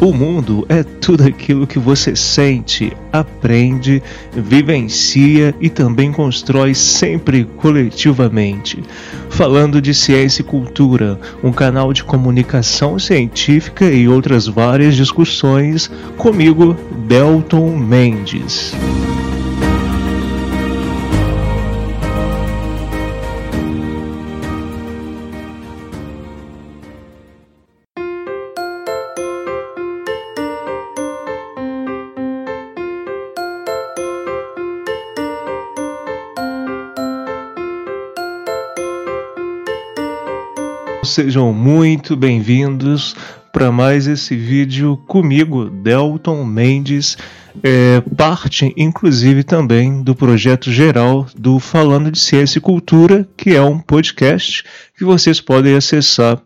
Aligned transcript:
O 0.00 0.12
mundo 0.12 0.66
é 0.68 0.82
tudo 0.82 1.24
aquilo 1.24 1.66
que 1.66 1.78
você 1.78 2.14
sente, 2.14 2.92
aprende, 3.12 4.02
vivencia 4.32 5.54
e 5.60 5.70
também 5.70 6.12
constrói 6.12 6.74
sempre 6.74 7.44
coletivamente. 7.56 8.82
Falando 9.30 9.80
de 9.80 9.94
ciência 9.94 10.42
e 10.42 10.44
cultura, 10.44 11.18
um 11.42 11.52
canal 11.52 11.92
de 11.92 12.04
comunicação 12.04 12.98
científica 12.98 13.86
e 13.86 14.06
outras 14.06 14.46
várias 14.46 14.94
discussões, 14.94 15.90
comigo, 16.18 16.76
Delton 17.06 17.76
Mendes. 17.76 18.74
Sejam 41.04 41.52
muito 41.52 42.16
bem-vindos 42.16 43.14
para 43.52 43.70
mais 43.70 44.06
esse 44.06 44.34
vídeo 44.34 44.96
comigo, 45.06 45.68
Delton 45.68 46.44
Mendes, 46.44 47.18
é, 47.62 48.00
parte 48.16 48.72
inclusive 48.74 49.44
também 49.44 50.02
do 50.02 50.14
projeto 50.14 50.72
geral 50.72 51.26
do 51.36 51.58
Falando 51.58 52.10
de 52.10 52.18
Ciência 52.18 52.58
e 52.58 52.62
Cultura, 52.62 53.28
que 53.36 53.54
é 53.54 53.60
um 53.60 53.78
podcast 53.78 54.64
que 54.96 55.04
vocês 55.04 55.42
podem 55.42 55.74
acessar 55.74 56.40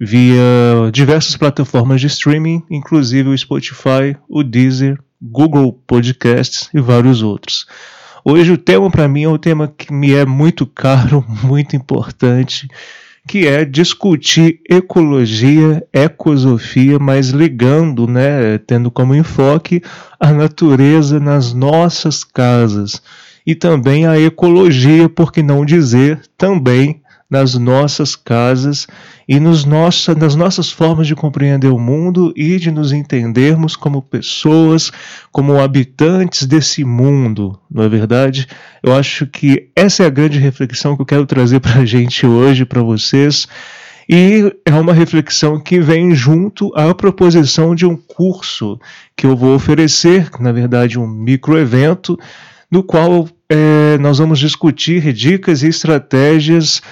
via 0.00 0.90
diversas 0.92 1.36
plataformas 1.36 2.00
de 2.00 2.08
streaming, 2.08 2.62
inclusive 2.68 3.28
o 3.28 3.38
Spotify, 3.38 4.16
o 4.28 4.42
Deezer, 4.42 4.98
Google 5.20 5.80
Podcasts 5.86 6.68
e 6.74 6.80
vários 6.80 7.22
outros. 7.22 7.66
Hoje 8.24 8.50
o 8.50 8.58
tema 8.58 8.90
para 8.90 9.06
mim 9.06 9.22
é 9.22 9.28
um 9.28 9.38
tema 9.38 9.68
que 9.68 9.92
me 9.92 10.12
é 10.12 10.26
muito 10.26 10.66
caro, 10.66 11.24
muito 11.44 11.76
importante 11.76 12.68
que 13.26 13.46
é 13.46 13.64
discutir 13.64 14.60
ecologia, 14.68 15.86
ecosofia, 15.92 16.98
mas 16.98 17.28
ligando, 17.28 18.06
né, 18.06 18.58
tendo 18.58 18.90
como 18.90 19.14
enfoque 19.14 19.82
a 20.18 20.32
natureza 20.32 21.20
nas 21.20 21.52
nossas 21.52 22.24
casas 22.24 23.02
e 23.46 23.54
também 23.54 24.06
a 24.06 24.18
ecologia, 24.18 25.08
por 25.08 25.32
que 25.32 25.42
não 25.42 25.64
dizer 25.64 26.20
também 26.38 27.01
nas 27.32 27.54
nossas 27.54 28.14
casas 28.14 28.86
e 29.26 29.40
nos 29.40 29.64
nossa, 29.64 30.14
nas 30.14 30.34
nossas 30.34 30.70
formas 30.70 31.06
de 31.06 31.14
compreender 31.14 31.72
o 31.72 31.78
mundo 31.78 32.30
e 32.36 32.58
de 32.58 32.70
nos 32.70 32.92
entendermos 32.92 33.74
como 33.74 34.02
pessoas, 34.02 34.92
como 35.30 35.58
habitantes 35.58 36.46
desse 36.46 36.84
mundo, 36.84 37.58
não 37.70 37.84
é 37.84 37.88
verdade? 37.88 38.46
Eu 38.82 38.94
acho 38.94 39.26
que 39.26 39.70
essa 39.74 40.02
é 40.02 40.06
a 40.06 40.10
grande 40.10 40.38
reflexão 40.38 40.94
que 40.94 41.00
eu 41.00 41.06
quero 41.06 41.24
trazer 41.24 41.60
para 41.60 41.80
a 41.80 41.84
gente 41.86 42.26
hoje, 42.26 42.66
para 42.66 42.82
vocês. 42.82 43.48
E 44.06 44.54
é 44.66 44.74
uma 44.74 44.92
reflexão 44.92 45.58
que 45.58 45.80
vem 45.80 46.14
junto 46.14 46.70
à 46.76 46.94
proposição 46.94 47.74
de 47.74 47.86
um 47.86 47.96
curso 47.96 48.78
que 49.16 49.24
eu 49.24 49.34
vou 49.34 49.54
oferecer, 49.54 50.28
na 50.38 50.52
verdade, 50.52 50.98
um 50.98 51.06
microevento, 51.06 52.18
no 52.70 52.82
qual 52.82 53.26
é, 53.48 53.98
nós 53.98 54.18
vamos 54.18 54.38
discutir 54.38 55.12
dicas 55.12 55.62
e 55.62 55.68
estratégias 55.68 56.82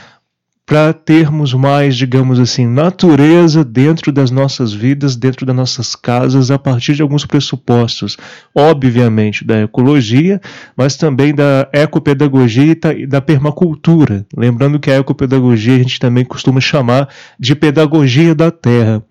para 0.70 0.92
termos 0.92 1.52
mais, 1.52 1.96
digamos 1.96 2.38
assim, 2.38 2.64
natureza 2.64 3.64
dentro 3.64 4.12
das 4.12 4.30
nossas 4.30 4.72
vidas, 4.72 5.16
dentro 5.16 5.44
das 5.44 5.56
nossas 5.56 5.96
casas, 5.96 6.48
a 6.48 6.60
partir 6.60 6.94
de 6.94 7.02
alguns 7.02 7.26
pressupostos, 7.26 8.16
obviamente 8.54 9.44
da 9.44 9.62
ecologia, 9.62 10.40
mas 10.76 10.94
também 10.94 11.34
da 11.34 11.68
ecopedagogia 11.72 12.76
e 12.96 13.04
da 13.04 13.20
permacultura. 13.20 14.24
Lembrando 14.36 14.78
que 14.78 14.92
a 14.92 14.98
ecopedagogia 14.98 15.74
a 15.74 15.78
gente 15.78 15.98
também 15.98 16.24
costuma 16.24 16.60
chamar 16.60 17.08
de 17.36 17.56
pedagogia 17.56 18.32
da 18.32 18.52
terra. 18.52 19.02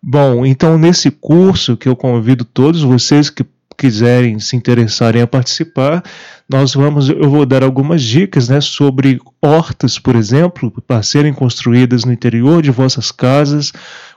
Bom, 0.00 0.46
então 0.46 0.78
nesse 0.78 1.10
curso 1.10 1.76
que 1.76 1.88
eu 1.88 1.96
convido 1.96 2.44
todos 2.44 2.82
vocês 2.82 3.28
que 3.28 3.44
quiserem 3.80 4.38
se 4.38 4.54
interessarem 4.56 5.22
a 5.22 5.26
participar, 5.26 6.02
nós 6.46 6.74
vamos, 6.74 7.08
eu 7.08 7.30
vou 7.30 7.46
dar 7.46 7.62
algumas 7.62 8.02
dicas, 8.02 8.46
né, 8.46 8.60
sobre 8.60 9.18
hortas, 9.40 9.98
por 9.98 10.14
exemplo, 10.14 10.70
para 10.86 11.02
serem 11.02 11.32
construídas 11.32 12.04
no 12.04 12.12
interior 12.12 12.60
de 12.60 12.70
vossas 12.70 13.10
casas, 13.10 13.72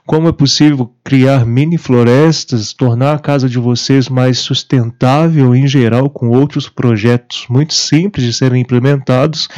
como 0.06 0.28
é 0.28 0.32
possível 0.32 0.92
criar 1.02 1.46
mini 1.46 1.78
florestas, 1.78 2.74
tornar 2.74 3.14
a 3.14 3.18
casa 3.18 3.48
de 3.48 3.58
vocês 3.58 4.10
mais 4.10 4.38
sustentável 4.38 5.54
em 5.54 5.66
geral, 5.66 6.10
com 6.10 6.28
outros 6.28 6.68
projetos 6.68 7.46
muito 7.48 7.72
simples 7.72 8.26
de 8.26 8.34
serem 8.34 8.60
implementados 8.60 9.48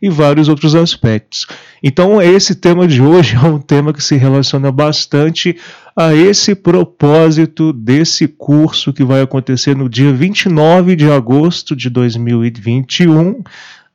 e 0.00 0.08
vários 0.08 0.48
outros 0.48 0.74
aspectos. 0.74 1.46
Então, 1.82 2.20
esse 2.20 2.54
tema 2.54 2.86
de 2.86 3.00
hoje 3.02 3.36
é 3.40 3.40
um 3.40 3.58
tema 3.58 3.92
que 3.92 4.02
se 4.02 4.16
relaciona 4.16 4.70
bastante 4.70 5.56
a 5.96 6.14
esse 6.14 6.54
propósito 6.54 7.72
desse 7.72 8.28
curso 8.28 8.92
que 8.92 9.02
vai 9.02 9.22
acontecer 9.22 9.74
no 9.74 9.88
dia 9.88 10.12
29 10.12 10.94
de 10.94 11.10
agosto 11.10 11.74
de 11.74 11.88
2021. 11.88 13.42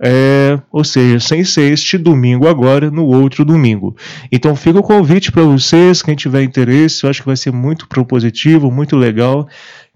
É, 0.04 0.60
ou 0.72 0.84
seja, 0.84 1.20
sem 1.20 1.44
ser 1.44 1.72
este 1.72 1.96
domingo 1.96 2.48
agora, 2.48 2.90
no 2.90 3.06
outro 3.06 3.46
domingo. 3.46 3.96
Então 4.32 4.56
fica 4.56 4.80
o 4.80 4.84
convite 4.84 5.32
para 5.32 5.44
vocês, 5.44 6.02
quem 6.02 6.16
tiver 6.16 6.42
interesse, 6.42 7.04
eu 7.04 7.10
acho 7.12 7.22
que 7.22 7.28
vai 7.28 7.36
ser 7.36 7.52
muito 7.52 7.88
propositivo, 7.88 8.72
muito 8.72 8.96
legal. 8.96 9.48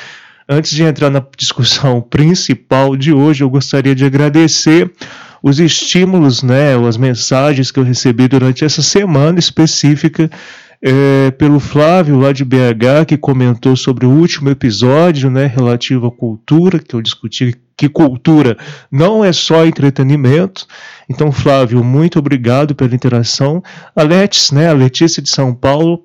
antes 0.48 0.72
de 0.72 0.84
entrar 0.84 1.10
na 1.10 1.26
discussão 1.38 2.00
principal 2.08 2.96
de 2.96 3.12
hoje, 3.12 3.44
eu 3.44 3.50
gostaria 3.50 3.96
de 3.96 4.06
agradecer 4.06 4.94
os 5.44 5.60
estímulos, 5.60 6.44
né, 6.44 6.78
as 6.88 6.98
mensagens 6.98 7.72
que 7.72 7.80
eu 7.80 7.84
recebi 7.84 8.28
durante 8.28 8.64
essa 8.64 8.84
semana 8.84 9.40
específica 9.40 10.30
é, 10.82 11.30
pelo 11.32 11.60
Flávio 11.60 12.18
lá 12.18 12.32
de 12.32 12.44
BH, 12.44 13.06
que 13.08 13.18
comentou 13.18 13.76
sobre 13.76 14.06
o 14.06 14.10
último 14.10 14.50
episódio, 14.50 15.30
né, 15.30 15.46
relativo 15.46 16.08
à 16.08 16.12
cultura, 16.12 16.80
que 16.80 16.96
eu 16.96 17.02
discuti 17.02 17.56
que 17.78 17.90
cultura 17.90 18.58
não 18.92 19.24
é 19.24 19.32
só 19.32 19.66
entretenimento. 19.66 20.68
Então, 21.10 21.32
Flávio, 21.32 21.84
muito 21.84 22.20
obrigado 22.20 22.76
pela 22.76 22.94
interação. 22.94 23.64
A 23.96 24.04
Letis, 24.04 24.52
né, 24.52 24.70
a 24.70 24.74
Letícia 24.74 25.22
de 25.22 25.30
São 25.30 25.54
Paulo, 25.54 26.04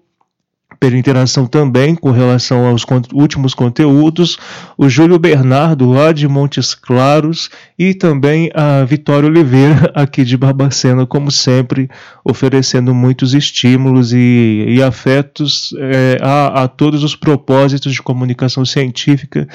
pela 0.78 0.96
interação 0.96 1.46
também 1.46 1.94
com 1.94 2.10
relação 2.10 2.66
aos 2.66 2.84
últimos 3.12 3.54
conteúdos, 3.54 4.38
o 4.76 4.88
Júlio 4.88 5.18
Bernardo, 5.18 5.90
lá 5.90 6.12
de 6.12 6.28
Montes 6.28 6.74
Claros, 6.74 7.50
e 7.78 7.94
também 7.94 8.50
a 8.54 8.84
Vitória 8.84 9.28
Oliveira, 9.28 9.90
aqui 9.94 10.24
de 10.24 10.36
Barbacena, 10.36 11.06
como 11.06 11.30
sempre, 11.30 11.88
oferecendo 12.24 12.94
muitos 12.94 13.34
estímulos 13.34 14.12
e, 14.12 14.66
e 14.68 14.82
afetos 14.82 15.74
é, 15.78 16.18
a, 16.20 16.64
a 16.64 16.68
todos 16.68 17.02
os 17.02 17.16
propósitos 17.16 17.92
de 17.92 18.02
comunicação 18.02 18.64
científica 18.64 19.48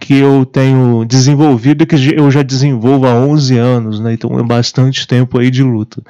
que 0.00 0.14
eu 0.14 0.46
tenho 0.46 1.04
desenvolvido 1.04 1.82
e 1.82 1.86
que 1.86 1.94
eu 2.16 2.30
já 2.30 2.42
desenvolvo 2.42 3.06
há 3.06 3.14
11 3.14 3.58
anos, 3.58 4.00
né? 4.00 4.14
Então 4.14 4.38
é 4.38 4.42
bastante 4.42 5.06
tempo 5.06 5.38
aí 5.38 5.50
de 5.50 5.62
luta. 5.62 6.02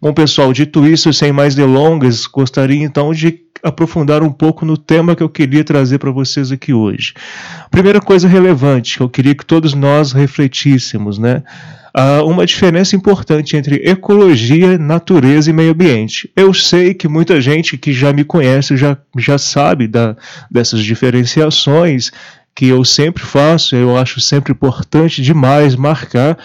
Bom, 0.00 0.12
pessoal, 0.12 0.52
dito 0.52 0.86
isso, 0.86 1.10
sem 1.14 1.32
mais 1.32 1.54
delongas, 1.54 2.26
gostaria 2.26 2.84
então 2.84 3.12
de 3.12 3.32
aprofundar 3.62 4.22
um 4.22 4.30
pouco 4.30 4.64
no 4.64 4.76
tema 4.76 5.14
que 5.16 5.22
eu 5.22 5.28
queria 5.28 5.64
trazer 5.64 5.98
para 5.98 6.10
vocês 6.10 6.52
aqui 6.52 6.72
hoje. 6.72 7.14
Primeira 7.70 8.00
coisa 8.00 8.28
relevante 8.28 8.96
que 8.96 9.02
eu 9.02 9.08
queria 9.08 9.34
que 9.34 9.44
todos 9.44 9.74
nós 9.74 10.12
refletíssemos, 10.12 11.18
né? 11.18 11.42
Uma 12.24 12.46
diferença 12.46 12.94
importante 12.94 13.56
entre 13.56 13.76
ecologia, 13.88 14.78
natureza 14.78 15.50
e 15.50 15.52
meio 15.52 15.72
ambiente. 15.72 16.30
Eu 16.36 16.54
sei 16.54 16.94
que 16.94 17.08
muita 17.08 17.40
gente 17.40 17.76
que 17.76 17.92
já 17.92 18.12
me 18.12 18.24
conhece 18.24 18.76
já, 18.76 18.96
já 19.16 19.36
sabe 19.36 19.88
da, 19.88 20.16
dessas 20.50 20.84
diferenciações 20.84 22.12
que 22.54 22.66
eu 22.66 22.84
sempre 22.84 23.22
faço, 23.22 23.76
eu 23.76 23.96
acho 23.96 24.20
sempre 24.20 24.52
importante 24.52 25.22
demais 25.22 25.76
marcar 25.76 26.36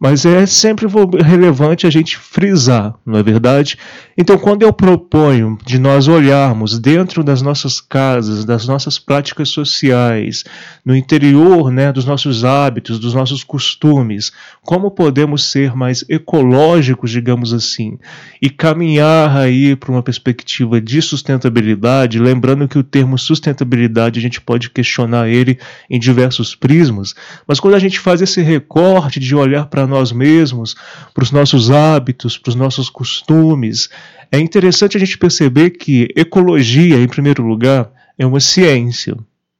mas 0.00 0.24
é 0.24 0.46
sempre 0.46 0.86
relevante 1.22 1.86
a 1.86 1.90
gente 1.90 2.16
frisar, 2.16 2.94
não 3.04 3.18
é 3.18 3.22
verdade? 3.22 3.76
Então, 4.16 4.38
quando 4.38 4.62
eu 4.62 4.72
proponho 4.72 5.58
de 5.64 5.78
nós 5.78 6.08
olharmos 6.08 6.78
dentro 6.78 7.22
das 7.22 7.42
nossas 7.42 7.82
casas, 7.82 8.46
das 8.46 8.66
nossas 8.66 8.98
práticas 8.98 9.50
sociais, 9.50 10.42
no 10.82 10.96
interior 10.96 11.70
né, 11.70 11.92
dos 11.92 12.06
nossos 12.06 12.46
hábitos, 12.46 12.98
dos 12.98 13.12
nossos 13.12 13.44
costumes, 13.44 14.32
como 14.62 14.90
podemos 14.90 15.44
ser 15.44 15.76
mais 15.76 16.02
ecológicos, 16.08 17.10
digamos 17.10 17.52
assim, 17.52 17.98
e 18.40 18.48
caminhar 18.48 19.36
aí 19.36 19.76
para 19.76 19.92
uma 19.92 20.02
perspectiva 20.02 20.80
de 20.80 21.02
sustentabilidade, 21.02 22.18
lembrando 22.18 22.66
que 22.66 22.78
o 22.78 22.82
termo 22.82 23.18
sustentabilidade 23.18 24.18
a 24.18 24.22
gente 24.22 24.40
pode 24.40 24.70
questionar 24.70 25.28
ele 25.28 25.58
em 25.90 25.98
diversos 25.98 26.54
prismas, 26.54 27.14
mas 27.46 27.60
quando 27.60 27.74
a 27.74 27.78
gente 27.78 28.00
faz 28.00 28.22
esse 28.22 28.40
recorte 28.40 29.20
de 29.20 29.34
olhar 29.34 29.66
para 29.66 29.89
nós 29.90 30.12
mesmos, 30.12 30.74
para 31.12 31.22
os 31.22 31.30
nossos 31.30 31.70
hábitos, 31.70 32.38
para 32.38 32.48
os 32.48 32.54
nossos 32.54 32.88
costumes. 32.88 33.90
É 34.32 34.38
interessante 34.38 34.96
a 34.96 35.00
gente 35.00 35.18
perceber 35.18 35.70
que 35.70 36.08
ecologia, 36.16 36.96
em 36.96 37.08
primeiro 37.08 37.42
lugar, 37.42 37.90
é 38.18 38.24
uma 38.24 38.40
ciência. 38.40 39.16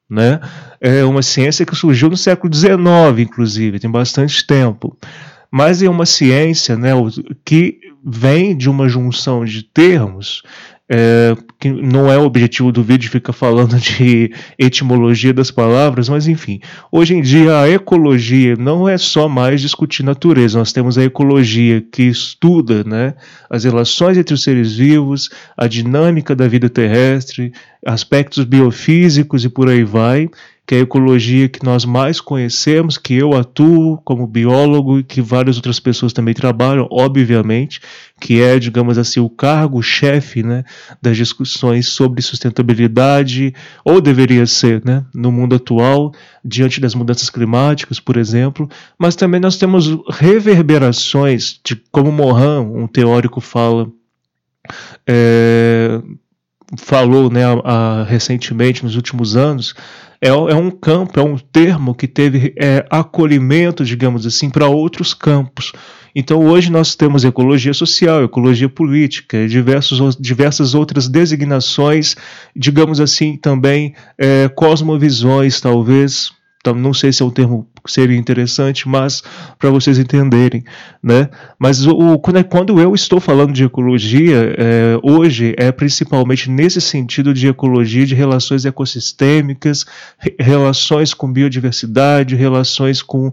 Né? 0.09 0.41
É 0.81 1.05
uma 1.05 1.23
ciência 1.23 1.67
que 1.67 1.77
surgiu 1.77 2.09
no 2.09 2.17
século 2.17 2.53
XIX, 2.53 2.79
inclusive, 3.19 3.79
tem 3.79 3.91
bastante 3.91 4.47
tempo. 4.47 4.97
Mas 5.50 5.82
é 5.82 5.91
uma 5.91 6.06
ciência 6.06 6.77
né, 6.77 6.93
que 7.44 7.79
vem 8.05 8.56
de 8.56 8.71
uma 8.71 8.88
junção 8.88 9.44
de 9.44 9.62
termos 9.62 10.43
é, 10.92 11.37
que 11.60 11.70
não 11.70 12.10
é 12.10 12.19
o 12.19 12.25
objetivo 12.25 12.72
do 12.72 12.82
vídeo 12.82 13.08
ficar 13.08 13.32
falando 13.32 13.76
de 13.78 14.32
etimologia 14.58 15.32
das 15.32 15.48
palavras, 15.48 16.08
mas 16.08 16.26
enfim, 16.26 16.60
hoje 16.90 17.14
em 17.14 17.22
dia 17.22 17.60
a 17.60 17.69
ecologia 17.69 18.56
não 18.56 18.88
é 18.88 18.98
só 18.98 19.28
mais 19.28 19.60
discutir 19.60 20.02
natureza, 20.02 20.58
nós 20.58 20.72
temos 20.72 20.98
a 20.98 21.04
ecologia 21.04 21.81
que 21.81 22.02
estuda 22.02 22.82
né, 22.82 23.14
as 23.48 23.62
relações 23.62 24.19
entre 24.19 24.34
os 24.34 24.42
seres 24.42 24.75
vivos, 24.75 25.31
a 25.56 25.69
dinâmica 25.69 26.34
da 26.34 26.48
vida 26.48 26.69
terrestre, 26.69 27.52
aspectos 27.86 28.44
biofísicos 28.44 29.44
e 29.44 29.48
por 29.48 29.69
aí 29.69 29.84
vai, 29.84 30.28
que 30.70 30.76
é 30.76 30.78
a 30.78 30.82
ecologia 30.82 31.49
que 31.49 31.64
nós 31.64 31.84
mais 31.84 32.20
conhecemos, 32.20 32.96
que 32.96 33.12
eu 33.14 33.37
atuo 33.37 34.00
como 34.05 34.25
biólogo 34.25 35.00
e 35.00 35.02
que 35.02 35.20
várias 35.20 35.56
outras 35.56 35.81
pessoas 35.81 36.12
também 36.12 36.32
trabalham, 36.32 36.87
obviamente, 36.93 37.81
que 38.20 38.40
é, 38.40 38.56
digamos 38.56 38.96
assim, 38.96 39.19
o 39.19 39.28
cargo-chefe 39.28 40.44
né, 40.44 40.62
das 41.02 41.17
discussões 41.17 41.88
sobre 41.88 42.22
sustentabilidade, 42.22 43.52
ou 43.84 44.00
deveria 44.00 44.46
ser, 44.46 44.81
né, 44.84 45.05
no 45.12 45.32
mundo 45.32 45.56
atual, 45.56 46.14
diante 46.44 46.81
das 46.81 46.94
mudanças 46.94 47.28
climáticas, 47.28 47.99
por 47.99 48.17
exemplo, 48.17 48.70
mas 48.96 49.17
também 49.17 49.40
nós 49.40 49.56
temos 49.56 49.88
reverberações 50.08 51.58
de 51.64 51.75
como 51.90 52.12
Morin, 52.12 52.61
um 52.61 52.87
teórico, 52.87 53.40
fala. 53.40 53.90
É, 55.05 56.00
falou 56.76 57.31
né, 57.31 57.44
a, 57.44 57.61
a, 57.64 58.05
recentemente, 58.05 58.84
nos 58.84 58.96
últimos 58.96 59.37
anos, 59.37 59.75
é, 60.20 60.28
é 60.28 60.32
um 60.32 60.70
campo, 60.70 61.19
é 61.19 61.22
um 61.22 61.38
termo 61.38 61.94
que 61.94 62.06
teve 62.06 62.55
é, 62.56 62.87
acolhimento, 62.90 63.84
digamos 63.84 64.26
assim, 64.26 64.50
para 64.50 64.69
outros 64.69 65.14
campos. 65.14 65.72
Então 66.14 66.44
hoje 66.44 66.70
nós 66.70 66.94
temos 66.94 67.25
ecologia 67.25 67.72
social, 67.72 68.25
ecologia 68.25 68.69
política, 68.69 69.46
diversos, 69.46 70.17
diversas 70.17 70.75
outras 70.75 71.08
designações, 71.08 72.17
digamos 72.55 73.00
assim, 73.00 73.37
também 73.37 73.94
é, 74.19 74.49
cosmovisões, 74.49 75.61
talvez, 75.61 76.32
não 76.76 76.93
sei 76.93 77.12
se 77.12 77.22
é 77.22 77.25
um 77.25 77.31
termo 77.31 77.67
seria 77.87 78.17
interessante, 78.17 78.88
mas 78.88 79.23
para 79.59 79.71
vocês 79.71 79.99
entenderem, 79.99 80.65
né? 81.03 81.29
Mas 81.59 81.87
o, 81.87 82.19
quando, 82.19 82.38
é, 82.38 82.43
quando 82.43 82.81
eu 82.81 82.94
estou 82.94 83.21
falando 83.21 83.53
de 83.53 83.65
ecologia, 83.65 84.55
é, 84.56 84.99
hoje 85.03 85.55
é 85.56 85.71
principalmente 85.73 86.50
nesse 86.50 86.81
sentido 86.81 87.32
de 87.32 87.49
ecologia 87.49 88.06
de 88.06 88.15
relações 88.15 88.65
ecossistêmicas, 88.65 89.85
relações 90.38 91.15
com 91.15 91.32
biodiversidade, 91.32 92.35
relações 92.35 93.03
com 93.03 93.32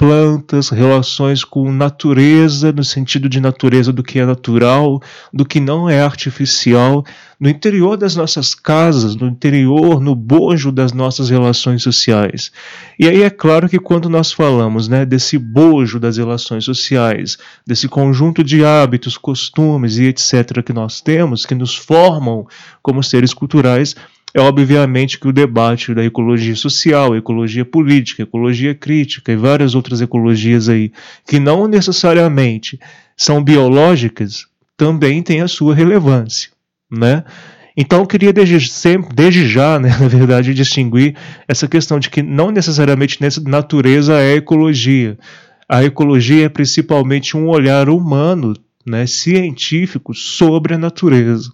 plantas, 0.00 0.70
relações 0.70 1.44
com 1.44 1.70
natureza, 1.70 2.72
no 2.72 2.82
sentido 2.82 3.28
de 3.28 3.38
natureza 3.38 3.92
do 3.92 4.02
que 4.02 4.18
é 4.18 4.24
natural, 4.24 4.98
do 5.30 5.44
que 5.44 5.60
não 5.60 5.90
é 5.90 6.00
artificial, 6.00 7.04
no 7.38 7.50
interior 7.50 7.98
das 7.98 8.16
nossas 8.16 8.54
casas, 8.54 9.14
no 9.14 9.26
interior, 9.26 10.00
no 10.00 10.14
bojo 10.14 10.72
das 10.72 10.94
nossas 10.94 11.28
relações 11.28 11.82
sociais. 11.82 12.50
E 12.98 13.06
aí 13.06 13.22
é 13.22 13.28
claro 13.28 13.68
que 13.68 13.78
quando 13.78 14.08
nós 14.08 14.32
falamos 14.32 14.88
né, 14.88 15.04
desse 15.04 15.36
bojo 15.36 16.00
das 16.00 16.16
relações 16.16 16.64
sociais, 16.64 17.36
desse 17.66 17.86
conjunto 17.86 18.42
de 18.42 18.64
hábitos, 18.64 19.18
costumes 19.18 19.98
e 19.98 20.04
etc. 20.04 20.62
que 20.64 20.72
nós 20.72 21.02
temos, 21.02 21.44
que 21.44 21.54
nos 21.54 21.76
formam 21.76 22.46
como 22.82 23.02
seres 23.02 23.34
culturais, 23.34 23.94
é 24.32 24.40
obviamente 24.40 25.18
que 25.18 25.28
o 25.28 25.32
debate 25.32 25.94
da 25.94 26.04
ecologia 26.04 26.54
social, 26.54 27.16
ecologia 27.16 27.64
política, 27.64 28.22
ecologia 28.22 28.74
crítica 28.74 29.32
e 29.32 29.36
várias 29.36 29.74
outras 29.74 30.00
ecologias 30.00 30.68
aí, 30.68 30.92
que 31.26 31.40
não 31.40 31.66
necessariamente 31.66 32.78
são 33.16 33.42
biológicas, 33.42 34.46
também 34.76 35.22
tem 35.22 35.40
a 35.40 35.48
sua 35.48 35.74
relevância, 35.74 36.50
né? 36.90 37.24
Então 37.76 38.00
eu 38.00 38.06
queria 38.06 38.32
desde, 38.32 38.60
sempre, 38.68 39.14
desde 39.14 39.46
já, 39.48 39.78
né, 39.80 39.88
na 39.88 40.08
verdade, 40.08 40.54
distinguir 40.54 41.16
essa 41.46 41.66
questão 41.68 41.98
de 41.98 42.10
que 42.10 42.22
não 42.22 42.50
necessariamente 42.50 43.18
natureza 43.46 44.18
é 44.18 44.36
ecologia. 44.36 45.18
A 45.68 45.84
ecologia 45.84 46.46
é 46.46 46.48
principalmente 46.48 47.36
um 47.36 47.48
olhar 47.48 47.88
humano, 47.88 48.54
né, 48.86 49.06
científico 49.06 50.14
sobre 50.14 50.74
a 50.74 50.78
natureza. 50.78 51.52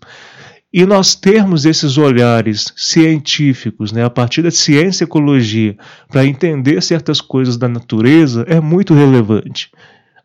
E 0.76 0.84
nós 0.84 1.14
termos 1.14 1.64
esses 1.64 1.96
olhares 1.96 2.70
científicos, 2.76 3.93
né, 3.93 4.05
a 4.05 4.11
partir 4.11 4.43
da 4.43 4.50
ciência 4.50 5.05
e 5.05 5.06
ecologia, 5.06 5.75
para 6.06 6.26
entender 6.26 6.82
certas 6.82 7.19
coisas 7.19 7.56
da 7.56 7.67
natureza, 7.67 8.44
é 8.46 8.61
muito 8.61 8.93
relevante. 8.93 9.70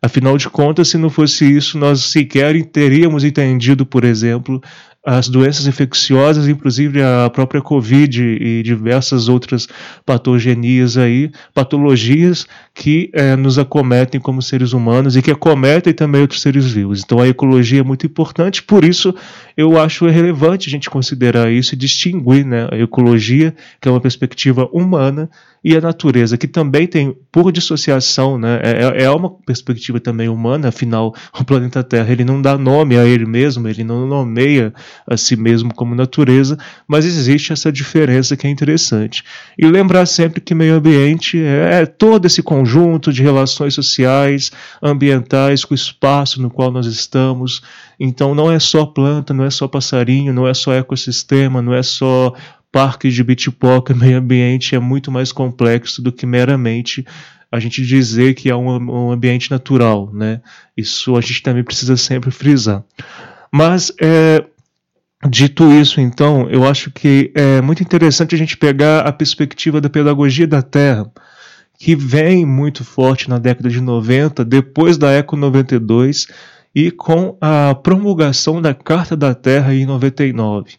Afinal 0.02 0.36
de 0.36 0.50
contas, 0.50 0.88
se 0.88 0.98
não 0.98 1.08
fosse 1.08 1.50
isso, 1.50 1.78
nós 1.78 2.04
sequer 2.04 2.62
teríamos 2.66 3.24
entendido, 3.24 3.86
por 3.86 4.04
exemplo, 4.04 4.60
as 5.04 5.28
doenças 5.28 5.66
infecciosas, 5.66 6.46
inclusive 6.46 7.02
a 7.02 7.28
própria 7.28 7.60
Covid 7.60 8.22
e 8.22 8.62
diversas 8.62 9.28
outras 9.28 9.66
patogenias 10.06 10.96
aí, 10.96 11.32
patologias 11.52 12.46
que 12.72 13.10
é, 13.12 13.34
nos 13.34 13.58
acometem 13.58 14.20
como 14.20 14.40
seres 14.40 14.72
humanos 14.72 15.16
e 15.16 15.22
que 15.22 15.32
acometem 15.32 15.92
também 15.92 16.20
outros 16.20 16.40
seres 16.40 16.70
vivos. 16.70 17.02
Então 17.04 17.18
a 17.18 17.26
ecologia 17.26 17.80
é 17.80 17.84
muito 17.84 18.06
importante, 18.06 18.62
por 18.62 18.84
isso 18.84 19.12
eu 19.56 19.78
acho 19.80 20.06
relevante 20.06 20.68
a 20.68 20.70
gente 20.70 20.88
considerar 20.88 21.50
isso 21.50 21.74
e 21.74 21.78
distinguir 21.78 22.46
né, 22.46 22.68
a 22.70 22.76
ecologia, 22.76 23.54
que 23.80 23.88
é 23.88 23.90
uma 23.90 24.00
perspectiva 24.00 24.68
humana, 24.72 25.28
e 25.64 25.76
a 25.76 25.80
natureza, 25.80 26.36
que 26.36 26.48
também 26.48 26.86
tem, 26.86 27.16
por 27.30 27.52
dissociação, 27.52 28.36
né, 28.36 28.60
é, 28.62 29.04
é 29.04 29.10
uma 29.10 29.30
perspectiva 29.30 30.00
também 30.00 30.28
humana, 30.28 30.68
afinal, 30.68 31.14
o 31.38 31.44
planeta 31.44 31.84
Terra 31.84 32.10
ele 32.10 32.24
não 32.24 32.42
dá 32.42 32.58
nome 32.58 32.96
a 32.98 33.04
ele 33.04 33.24
mesmo, 33.24 33.68
ele 33.68 33.84
não 33.84 34.06
nomeia 34.06 34.74
a 35.06 35.16
si 35.16 35.36
mesmo 35.36 35.72
como 35.72 35.94
natureza, 35.94 36.58
mas 36.86 37.04
existe 37.04 37.52
essa 37.52 37.70
diferença 37.70 38.36
que 38.36 38.46
é 38.46 38.50
interessante. 38.50 39.22
E 39.56 39.66
lembrar 39.66 40.06
sempre 40.06 40.40
que 40.40 40.54
meio 40.54 40.74
ambiente 40.74 41.40
é, 41.40 41.82
é 41.82 41.86
todo 41.86 42.26
esse 42.26 42.42
conjunto 42.42 43.12
de 43.12 43.22
relações 43.22 43.74
sociais, 43.74 44.50
ambientais, 44.82 45.64
com 45.64 45.74
o 45.74 45.76
espaço 45.76 46.42
no 46.42 46.50
qual 46.50 46.70
nós 46.70 46.86
estamos. 46.86 47.62
Então 47.98 48.34
não 48.34 48.50
é 48.50 48.58
só 48.58 48.84
planta, 48.84 49.32
não 49.32 49.44
é 49.44 49.50
só 49.50 49.68
passarinho, 49.68 50.32
não 50.32 50.46
é 50.46 50.54
só 50.54 50.72
ecossistema, 50.72 51.62
não 51.62 51.72
é 51.72 51.82
só 51.82 52.34
parque 52.72 53.10
de 53.10 53.22
Bitpoca, 53.22 53.94
meio 53.94 54.18
ambiente, 54.18 54.74
é 54.74 54.80
muito 54.80 55.12
mais 55.12 55.30
complexo 55.30 56.02
do 56.02 56.10
que 56.10 56.26
meramente 56.26 57.06
a 57.52 57.60
gente 57.60 57.84
dizer 57.84 58.34
que 58.34 58.48
é 58.48 58.56
um, 58.56 58.68
um 58.68 59.12
ambiente 59.12 59.50
natural, 59.50 60.10
né? 60.10 60.40
Isso 60.74 61.14
a 61.16 61.20
gente 61.20 61.42
também 61.42 61.62
precisa 61.62 61.98
sempre 61.98 62.30
frisar. 62.30 62.82
Mas, 63.52 63.92
é, 64.00 64.42
dito 65.28 65.70
isso, 65.70 66.00
então, 66.00 66.48
eu 66.48 66.66
acho 66.66 66.90
que 66.90 67.30
é 67.34 67.60
muito 67.60 67.82
interessante 67.82 68.34
a 68.34 68.38
gente 68.38 68.56
pegar 68.56 69.00
a 69.00 69.12
perspectiva 69.12 69.82
da 69.82 69.90
pedagogia 69.90 70.46
da 70.46 70.62
Terra, 70.62 71.12
que 71.78 71.94
vem 71.94 72.46
muito 72.46 72.84
forte 72.84 73.28
na 73.28 73.38
década 73.38 73.68
de 73.68 73.82
90, 73.82 74.42
depois 74.46 74.96
da 74.96 75.10
Eco 75.10 75.36
92, 75.36 76.28
e 76.74 76.90
com 76.90 77.36
a 77.40 77.74
promulgação 77.74 78.60
da 78.60 78.72
Carta 78.72 79.16
da 79.16 79.34
Terra 79.34 79.74
em 79.74 79.84
99. 79.84 80.72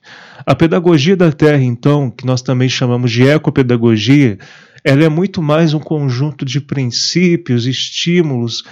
A 0.45 0.55
pedagogia 0.55 1.15
da 1.15 1.31
Terra, 1.31 1.63
então, 1.63 2.09
que 2.09 2.25
nós 2.25 2.41
também 2.41 2.67
chamamos 2.67 3.11
de 3.11 3.23
ecopedagogia, 3.23 4.37
ela 4.83 5.03
é 5.03 5.09
muito 5.09 5.41
mais 5.41 5.73
um 5.73 5.79
conjunto 5.79 6.43
de 6.43 6.59
princípios, 6.59 7.65
estímulos 7.65 8.63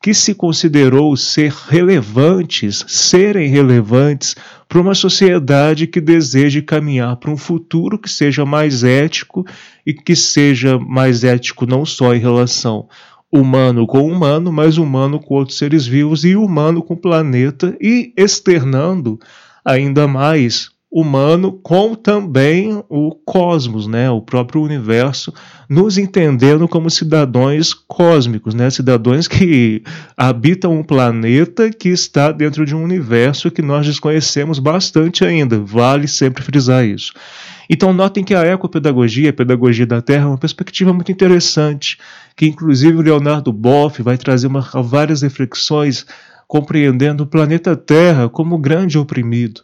que 0.00 0.14
se 0.14 0.34
considerou 0.34 1.16
ser 1.16 1.52
relevantes, 1.68 2.84
serem 2.86 3.48
relevantes 3.48 4.36
para 4.68 4.80
uma 4.80 4.94
sociedade 4.94 5.86
que 5.86 6.00
deseje 6.00 6.62
caminhar 6.62 7.16
para 7.16 7.30
um 7.30 7.36
futuro 7.36 7.98
que 7.98 8.10
seja 8.10 8.44
mais 8.44 8.84
ético 8.84 9.44
e 9.84 9.92
que 9.92 10.14
seja 10.14 10.78
mais 10.78 11.24
ético 11.24 11.66
não 11.66 11.84
só 11.84 12.14
em 12.14 12.20
relação 12.20 12.88
humano 13.32 13.86
com 13.86 14.06
humano, 14.06 14.52
mas 14.52 14.76
humano 14.76 15.18
com 15.18 15.34
outros 15.34 15.56
seres 15.56 15.86
vivos 15.86 16.24
e 16.24 16.36
humano 16.36 16.82
com 16.82 16.94
o 16.94 17.00
planeta 17.00 17.74
e 17.80 18.12
externando 18.16 19.18
ainda 19.64 20.06
mais 20.06 20.70
humano 20.92 21.52
com 21.52 21.94
também 21.94 22.84
o 22.86 23.12
cosmos, 23.24 23.86
né, 23.86 24.10
o 24.10 24.20
próprio 24.20 24.60
universo, 24.60 25.32
nos 25.66 25.96
entendendo 25.96 26.68
como 26.68 26.90
cidadãos 26.90 27.72
cósmicos, 27.72 28.52
né, 28.52 28.68
cidadãos 28.68 29.26
que 29.26 29.82
habitam 30.14 30.78
um 30.78 30.82
planeta 30.82 31.70
que 31.70 31.88
está 31.88 32.30
dentro 32.30 32.66
de 32.66 32.76
um 32.76 32.82
universo 32.82 33.50
que 33.50 33.62
nós 33.62 33.86
desconhecemos 33.86 34.58
bastante 34.58 35.24
ainda. 35.24 35.58
Vale 35.58 36.06
sempre 36.06 36.42
frisar 36.42 36.84
isso. 36.84 37.14
Então 37.70 37.94
notem 37.94 38.22
que 38.22 38.34
a 38.34 38.44
ecopedagogia, 38.44 39.30
a 39.30 39.32
pedagogia 39.32 39.86
da 39.86 40.02
Terra, 40.02 40.24
é 40.24 40.28
uma 40.28 40.36
perspectiva 40.36 40.92
muito 40.92 41.10
interessante, 41.10 41.96
que 42.36 42.44
inclusive 42.44 42.98
o 42.98 43.02
Leonardo 43.02 43.50
Boff 43.50 44.02
vai 44.02 44.18
trazer 44.18 44.46
uma, 44.46 44.60
várias 44.82 45.22
reflexões 45.22 46.04
compreendendo 46.46 47.22
o 47.22 47.26
planeta 47.26 47.74
Terra 47.74 48.28
como 48.28 48.58
grande 48.58 48.98
oprimido 48.98 49.62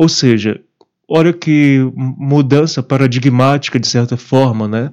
ou 0.00 0.08
seja, 0.08 0.58
olha 1.06 1.30
que 1.30 1.78
mudança 1.94 2.82
paradigmática 2.82 3.78
de 3.78 3.86
certa 3.86 4.16
forma, 4.16 4.66
né? 4.66 4.90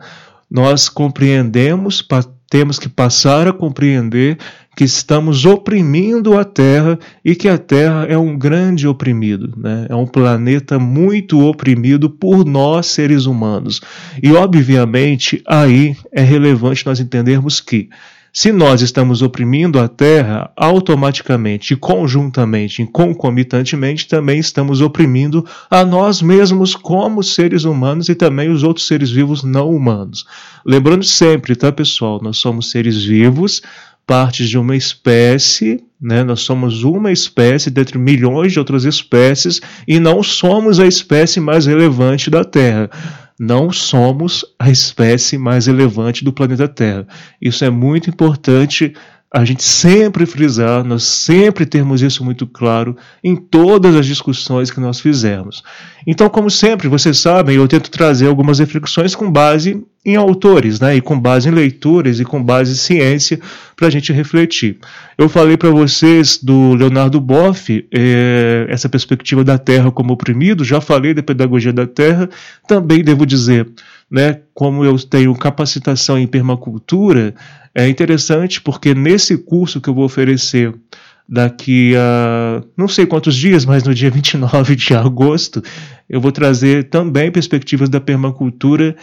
Nós 0.52 0.90
compreendemos, 0.90 2.06
temos 2.50 2.78
que 2.78 2.90
passar 2.90 3.48
a 3.48 3.54
compreender 3.54 4.38
que 4.76 4.84
estamos 4.84 5.46
oprimindo 5.46 6.38
a 6.38 6.44
Terra 6.44 7.00
e 7.24 7.36
que 7.36 7.48
a 7.48 7.58
Terra 7.58 8.06
é 8.10 8.18
um 8.18 8.38
grande 8.38 8.86
oprimido, 8.86 9.54
né? 9.56 9.88
é 9.88 9.96
um 9.96 10.06
planeta 10.06 10.78
muito 10.78 11.40
oprimido 11.40 12.10
por 12.10 12.46
nós, 12.46 12.88
seres 12.88 13.26
humanos. 13.26 13.80
E, 14.22 14.34
obviamente, 14.34 15.42
aí 15.48 15.96
é 16.12 16.22
relevante 16.22 16.86
nós 16.86 17.00
entendermos 17.00 17.62
que 17.62 17.88
se 18.40 18.52
nós 18.52 18.84
estamos 18.84 19.24
oprimindo 19.24 19.80
a 19.80 19.88
Terra, 19.88 20.52
automaticamente, 20.56 21.76
conjuntamente 21.76 22.84
e 22.84 22.86
concomitantemente, 22.86 24.08
também 24.08 24.38
estamos 24.38 24.80
oprimindo 24.80 25.44
a 25.72 25.84
nós 25.84 26.22
mesmos 26.22 26.76
como 26.76 27.24
seres 27.24 27.64
humanos 27.64 28.10
e 28.10 28.14
também 28.14 28.52
os 28.52 28.62
outros 28.62 28.86
seres 28.86 29.10
vivos 29.10 29.42
não 29.42 29.72
humanos. 29.72 30.24
Lembrando 30.64 31.04
sempre, 31.04 31.56
tá, 31.56 31.72
pessoal? 31.72 32.20
Nós 32.22 32.38
somos 32.38 32.70
seres 32.70 33.04
vivos, 33.04 33.64
partes 34.06 34.48
de 34.48 34.60
uma 34.60 34.76
espécie, 34.76 35.84
né? 36.00 36.24
Nós 36.24 36.42
somos 36.42 36.84
uma 36.84 37.12
espécie 37.12 37.72
dentre 37.72 37.98
milhões 37.98 38.54
de 38.54 38.60
outras 38.60 38.86
espécies 38.86 39.60
e 39.88 40.00
não 40.00 40.22
somos 40.22 40.80
a 40.80 40.86
espécie 40.86 41.40
mais 41.40 41.66
relevante 41.66 42.30
da 42.30 42.44
Terra 42.44 42.88
não 43.40 43.72
somos 43.72 44.44
a 44.58 44.70
espécie 44.70 45.38
mais 45.38 45.68
relevante 45.68 46.24
do 46.24 46.34
planeta 46.34 46.68
Terra. 46.68 47.08
Isso 47.42 47.64
é 47.64 47.70
muito 47.70 48.10
importante 48.10 48.96
a 49.34 49.44
gente 49.44 49.62
sempre 49.62 50.26
frisar, 50.26 50.86
nós 50.86 51.04
sempre 51.04 51.66
termos 51.66 52.02
isso 52.02 52.24
muito 52.24 52.48
claro 52.48 52.96
em 53.22 53.36
todas 53.36 53.94
as 53.94 54.06
discussões 54.06 54.72
que 54.72 54.80
nós 54.80 55.02
fizermos. 55.02 55.64
Então, 56.06 56.30
como 56.30 56.50
sempre, 56.50 56.88
vocês 56.88 57.20
sabem, 57.20 57.58
eu 57.58 57.68
tento 57.68 57.92
trazer 57.92 58.28
algumas 58.28 58.60
reflexões 58.60 59.14
com 59.14 59.30
base 59.30 59.84
em 60.06 60.16
autores, 60.16 60.80
né, 60.80 60.96
e 60.96 61.02
com 61.02 61.20
base 61.20 61.50
em 61.50 61.52
leituras 61.52 62.22
e 62.22 62.24
com 62.24 62.42
base 62.42 62.72
em 62.72 62.76
ciência 62.76 63.38
para 63.76 63.88
a 63.88 63.90
gente 63.90 64.14
refletir. 64.14 64.78
Eu 65.18 65.28
falei 65.28 65.58
para 65.58 65.70
vocês 65.72 66.40
do 66.42 66.74
Leonardo 66.76 67.20
Boff, 67.20 67.86
é, 67.92 68.66
essa 68.70 68.88
perspectiva 68.88 69.44
da 69.44 69.58
Terra 69.58 69.92
como 69.92 70.14
oprimido, 70.14 70.64
já 70.64 70.80
falei 70.80 71.14
da 71.14 71.22
pedagogia 71.22 71.74
da 71.74 71.86
Terra, 71.86 72.30
também 72.66 73.04
devo 73.04 73.26
dizer, 73.26 73.68
né, 74.10 74.42
como 74.54 74.86
eu 74.86 74.98
tenho 74.98 75.36
capacitação 75.36 76.18
em 76.18 76.28
permacultura, 76.28 77.36
é 77.76 77.88
interessante 77.88 78.62
porque 78.62 78.96
nesse 78.96 79.38
curso 79.38 79.82
que 79.82 79.90
eu 79.90 79.94
vou 79.94 80.06
oferecer 80.06 80.74
daqui 81.28 81.94
a 81.96 82.64
não 82.76 82.88
sei 82.88 83.06
quantos 83.06 83.36
dias, 83.36 83.66
mas 83.66 83.84
no 83.84 83.94
dia 83.94 84.10
29 84.12 84.76
de 84.76 84.94
agosto, 84.94 85.62
eu 86.10 86.22
vou 86.22 86.32
trazer 86.32 86.86
também 86.86 87.32
perspectivas 87.32 87.90
da 87.90 88.00
permacultura. 88.00 88.96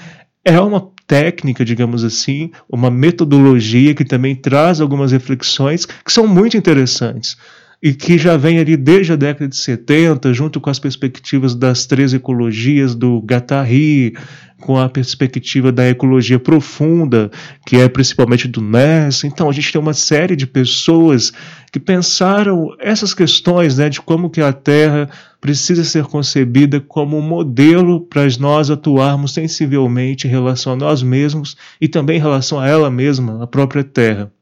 É 0.44 0.58
uma 0.60 0.90
técnica, 1.06 1.64
digamos 1.64 2.02
assim, 2.02 2.50
uma 2.68 2.90
metodologia 2.90 3.94
que 3.94 4.04
também 4.04 4.34
traz 4.34 4.80
algumas 4.80 5.12
reflexões 5.12 5.84
que 5.84 6.12
são 6.12 6.26
muito 6.26 6.56
interessantes 6.56 7.36
e 7.84 7.92
que 7.92 8.16
já 8.16 8.34
vem 8.34 8.58
ali 8.58 8.78
desde 8.78 9.12
a 9.12 9.16
década 9.16 9.46
de 9.46 9.56
70, 9.58 10.32
junto 10.32 10.58
com 10.58 10.70
as 10.70 10.78
perspectivas 10.78 11.54
das 11.54 11.84
três 11.84 12.14
ecologias 12.14 12.94
do 12.94 13.18
Guattari, 13.18 14.14
com 14.58 14.78
a 14.78 14.88
perspectiva 14.88 15.70
da 15.70 15.86
ecologia 15.86 16.38
profunda, 16.38 17.30
que 17.66 17.76
é 17.76 17.86
principalmente 17.86 18.48
do 18.48 18.62
Ness. 18.62 19.24
Então 19.24 19.50
a 19.50 19.52
gente 19.52 19.70
tem 19.70 19.78
uma 19.78 19.92
série 19.92 20.34
de 20.34 20.46
pessoas 20.46 21.30
que 21.70 21.78
pensaram 21.78 22.74
essas 22.80 23.12
questões, 23.12 23.76
né, 23.76 23.90
de 23.90 24.00
como 24.00 24.30
que 24.30 24.40
a 24.40 24.50
Terra 24.50 25.10
precisa 25.38 25.84
ser 25.84 26.04
concebida 26.04 26.80
como 26.80 27.18
um 27.18 27.20
modelo 27.20 28.00
para 28.00 28.22
nós 28.40 28.70
atuarmos 28.70 29.34
sensivelmente 29.34 30.26
em 30.26 30.30
relação 30.30 30.72
a 30.72 30.76
nós 30.76 31.02
mesmos 31.02 31.54
e 31.78 31.86
também 31.86 32.16
em 32.16 32.22
relação 32.22 32.58
a 32.58 32.66
ela 32.66 32.90
mesma, 32.90 33.44
a 33.44 33.46
própria 33.46 33.84
Terra. 33.84 34.32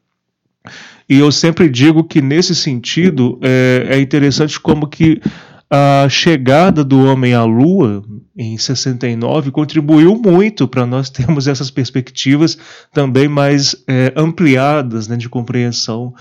E 1.08 1.18
eu 1.18 1.30
sempre 1.32 1.68
digo 1.68 2.04
que 2.04 2.22
nesse 2.22 2.54
sentido 2.54 3.38
é, 3.42 3.86
é 3.90 4.00
interessante 4.00 4.58
como 4.58 4.86
que 4.86 5.20
a 5.70 6.06
chegada 6.08 6.84
do 6.84 7.06
homem 7.06 7.32
à 7.32 7.44
Lua 7.44 8.04
em 8.36 8.58
69 8.58 9.50
contribuiu 9.50 10.14
muito 10.14 10.68
para 10.68 10.84
nós 10.84 11.08
termos 11.10 11.46
essas 11.46 11.70
perspectivas 11.70 12.58
também 12.92 13.26
mais 13.26 13.74
é, 13.88 14.12
ampliadas 14.14 15.08
né, 15.08 15.16
de 15.16 15.28
compreensão 15.28 16.14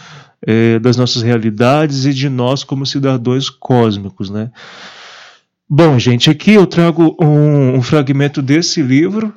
é, 0.46 0.80
das 0.80 0.98
nossas 0.98 1.22
realidades 1.22 2.06
e 2.06 2.14
de 2.14 2.30
nós 2.30 2.64
como 2.64 2.86
cidadãos 2.86 3.50
cósmicos, 3.50 4.30
né? 4.30 4.52
Bom, 5.70 5.98
gente, 5.98 6.30
aqui 6.30 6.54
eu 6.54 6.68
trago 6.68 7.16
um, 7.22 7.76
um 7.76 7.82
fragmento 7.82 8.42
desse 8.42 8.82
livro 8.82 9.34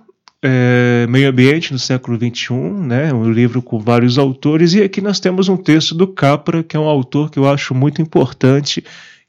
é, 0.47 1.07
Meio 1.09 1.31
Ambiente 1.31 1.73
no 1.73 1.79
século 1.79 2.19
XXI, 2.19 2.53
né, 2.53 3.15
um 3.15 3.33
livro 3.33 3.63
com 3.63 3.79
vários 3.79 4.19
autores, 4.19 4.75
e 4.75 4.83
aqui 4.83 5.01
nós 5.01 5.19
temos 5.19 5.49
um 5.49 5.57
texto 5.57 5.95
do 5.95 6.07
Capra, 6.07 6.63
que 6.63 6.77
é 6.77 6.81
um 6.81 6.85
autor 6.85 7.31
que 7.31 7.39
eu 7.39 7.49
acho 7.49 7.75
muito 7.75 8.03
importante, 8.03 8.85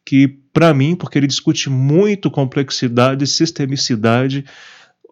que 0.06 0.28
para 0.52 0.74
mim, 0.74 0.94
porque 0.94 1.18
ele 1.18 1.26
discute 1.26 1.70
muito 1.70 2.30
complexidade 2.30 3.24
e 3.24 3.28
sistemicidade, 3.28 4.44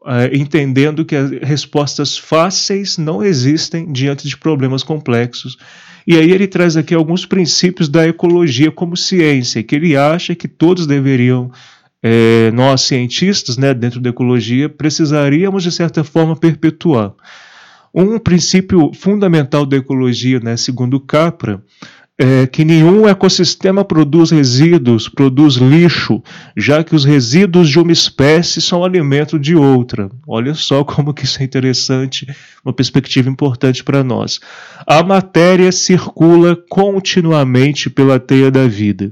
é, 0.05 0.35
entendendo 0.35 1.05
que 1.05 1.15
as 1.15 1.31
respostas 1.41 2.17
fáceis 2.17 2.97
não 2.97 3.23
existem 3.23 3.89
diante 3.89 4.27
de 4.27 4.35
problemas 4.35 4.83
complexos. 4.83 5.57
E 6.05 6.17
aí 6.17 6.31
ele 6.31 6.47
traz 6.47 6.75
aqui 6.75 6.93
alguns 6.93 7.25
princípios 7.25 7.87
da 7.87 8.05
ecologia 8.05 8.69
como 8.69 8.97
ciência, 8.97 9.63
que 9.63 9.73
ele 9.73 9.95
acha 9.95 10.35
que 10.35 10.49
todos 10.49 10.85
deveriam 10.85 11.49
é, 12.03 12.51
nós 12.51 12.81
cientistas, 12.81 13.57
né, 13.57 13.73
dentro 13.73 14.01
da 14.01 14.09
ecologia, 14.09 14.67
precisaríamos 14.67 15.63
de 15.63 15.71
certa 15.71 16.03
forma 16.03 16.35
perpetuar. 16.35 17.13
Um 17.93 18.19
princípio 18.19 18.91
fundamental 18.93 19.65
da 19.65 19.77
ecologia, 19.77 20.39
né, 20.41 20.57
segundo 20.57 20.99
Capra, 20.99 21.63
é 22.17 22.45
que 22.45 22.63
nenhum 22.63 23.07
ecossistema 23.07 23.83
produz 23.83 24.29
resíduos, 24.29 25.09
produz 25.09 25.55
lixo, 25.55 26.21
já 26.55 26.83
que 26.83 26.95
os 26.95 27.03
resíduos 27.05 27.69
de 27.69 27.79
uma 27.79 27.91
espécie 27.91 28.61
são 28.61 28.83
alimento 28.83 29.39
de 29.39 29.55
outra. 29.55 30.11
Olha 30.27 30.53
só 30.53 30.83
como 30.85 31.13
que 31.13 31.23
isso 31.23 31.41
é 31.41 31.45
interessante, 31.45 32.27
uma 32.63 32.73
perspectiva 32.73 33.29
importante 33.29 33.83
para 33.83 34.03
nós. 34.03 34.39
A 34.85 35.01
matéria 35.01 35.71
circula 35.71 36.55
continuamente 36.69 37.89
pela 37.89 38.19
teia 38.19 38.51
da 38.51 38.67
vida. 38.67 39.11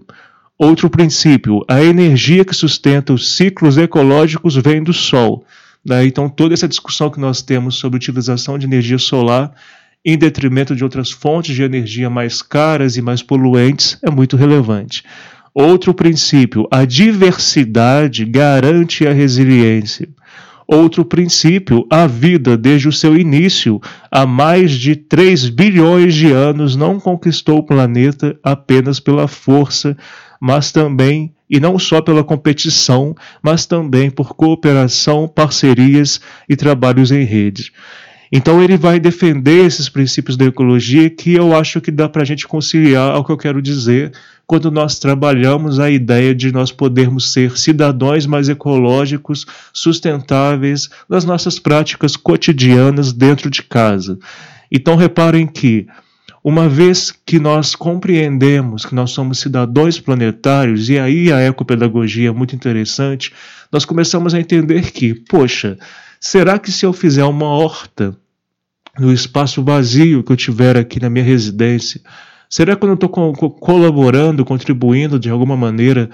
Outro 0.63 0.91
princípio, 0.91 1.65
a 1.67 1.83
energia 1.83 2.45
que 2.45 2.53
sustenta 2.53 3.11
os 3.11 3.35
ciclos 3.35 3.79
ecológicos 3.79 4.55
vem 4.57 4.83
do 4.83 4.93
Sol. 4.93 5.43
Né? 5.83 6.05
Então, 6.05 6.29
toda 6.29 6.53
essa 6.53 6.67
discussão 6.67 7.09
que 7.09 7.19
nós 7.19 7.41
temos 7.41 7.77
sobre 7.77 7.97
utilização 7.97 8.59
de 8.59 8.67
energia 8.67 8.99
solar 8.99 9.51
em 10.05 10.15
detrimento 10.15 10.75
de 10.75 10.83
outras 10.83 11.09
fontes 11.09 11.55
de 11.55 11.63
energia 11.63 12.11
mais 12.11 12.43
caras 12.43 12.95
e 12.95 13.01
mais 13.01 13.23
poluentes 13.23 13.97
é 14.03 14.11
muito 14.11 14.37
relevante. 14.37 15.03
Outro 15.51 15.95
princípio, 15.95 16.67
a 16.69 16.85
diversidade 16.85 18.23
garante 18.23 19.07
a 19.07 19.13
resiliência. 19.13 20.07
Outro 20.67 21.03
princípio, 21.03 21.87
a 21.89 22.05
vida, 22.05 22.55
desde 22.55 22.87
o 22.87 22.93
seu 22.93 23.17
início, 23.17 23.81
há 24.11 24.27
mais 24.27 24.73
de 24.73 24.95
3 24.95 25.49
bilhões 25.49 26.13
de 26.13 26.31
anos, 26.31 26.75
não 26.75 26.99
conquistou 26.99 27.57
o 27.57 27.65
planeta 27.65 28.37
apenas 28.43 28.99
pela 28.99 29.27
força 29.27 29.97
mas 30.41 30.71
também, 30.71 31.31
e 31.47 31.59
não 31.59 31.77
só 31.77 32.01
pela 32.01 32.23
competição, 32.23 33.15
mas 33.43 33.67
também 33.67 34.09
por 34.09 34.33
cooperação, 34.33 35.27
parcerias 35.27 36.19
e 36.49 36.55
trabalhos 36.55 37.11
em 37.11 37.23
rede. 37.23 37.71
Então 38.31 38.63
ele 38.63 38.77
vai 38.77 38.99
defender 38.99 39.65
esses 39.65 39.87
princípios 39.87 40.35
da 40.35 40.45
ecologia 40.45 41.09
que 41.09 41.33
eu 41.33 41.55
acho 41.55 41.79
que 41.79 41.91
dá 41.91 42.09
para 42.09 42.23
a 42.23 42.25
gente 42.25 42.47
conciliar 42.47 43.11
ao 43.11 43.23
que 43.23 43.31
eu 43.31 43.37
quero 43.37 43.61
dizer 43.61 44.13
quando 44.47 44.71
nós 44.71 44.99
trabalhamos 44.99 45.79
a 45.79 45.91
ideia 45.91 46.33
de 46.33 46.51
nós 46.51 46.71
podermos 46.71 47.31
ser 47.31 47.57
cidadãos 47.57 48.25
mais 48.25 48.49
ecológicos, 48.49 49.45
sustentáveis 49.71 50.89
nas 51.07 51.23
nossas 51.23 51.59
práticas 51.59 52.15
cotidianas 52.17 53.13
dentro 53.13 53.49
de 53.49 53.61
casa. 53.63 54.17
Então 54.71 54.95
reparem 54.95 55.45
que 55.45 55.87
uma 56.43 56.67
vez 56.67 57.11
que 57.11 57.39
nós 57.39 57.75
compreendemos 57.75 58.85
que 58.85 58.95
nós 58.95 59.11
somos 59.11 59.39
cidadãos 59.39 59.99
planetários, 59.99 60.89
e 60.89 60.97
aí 60.97 61.31
a 61.31 61.39
ecopedagogia 61.39 62.29
é 62.29 62.31
muito 62.31 62.55
interessante, 62.55 63.31
nós 63.71 63.85
começamos 63.85 64.33
a 64.33 64.39
entender 64.39 64.91
que, 64.91 65.13
poxa, 65.13 65.77
será 66.19 66.57
que 66.57 66.71
se 66.71 66.85
eu 66.85 66.91
fizer 66.91 67.25
uma 67.25 67.47
horta 67.47 68.17
no 68.99 69.13
espaço 69.13 69.63
vazio 69.63 70.23
que 70.23 70.31
eu 70.31 70.37
tiver 70.37 70.77
aqui 70.77 70.99
na 70.99 71.09
minha 71.09 71.23
residência, 71.23 72.01
será 72.49 72.75
que 72.75 72.83
eu 72.83 72.87
não 72.87 72.95
estou 72.95 73.09
co 73.09 73.51
colaborando, 73.51 74.43
contribuindo 74.43 75.19
de 75.19 75.29
alguma 75.29 75.55
maneira 75.55 76.09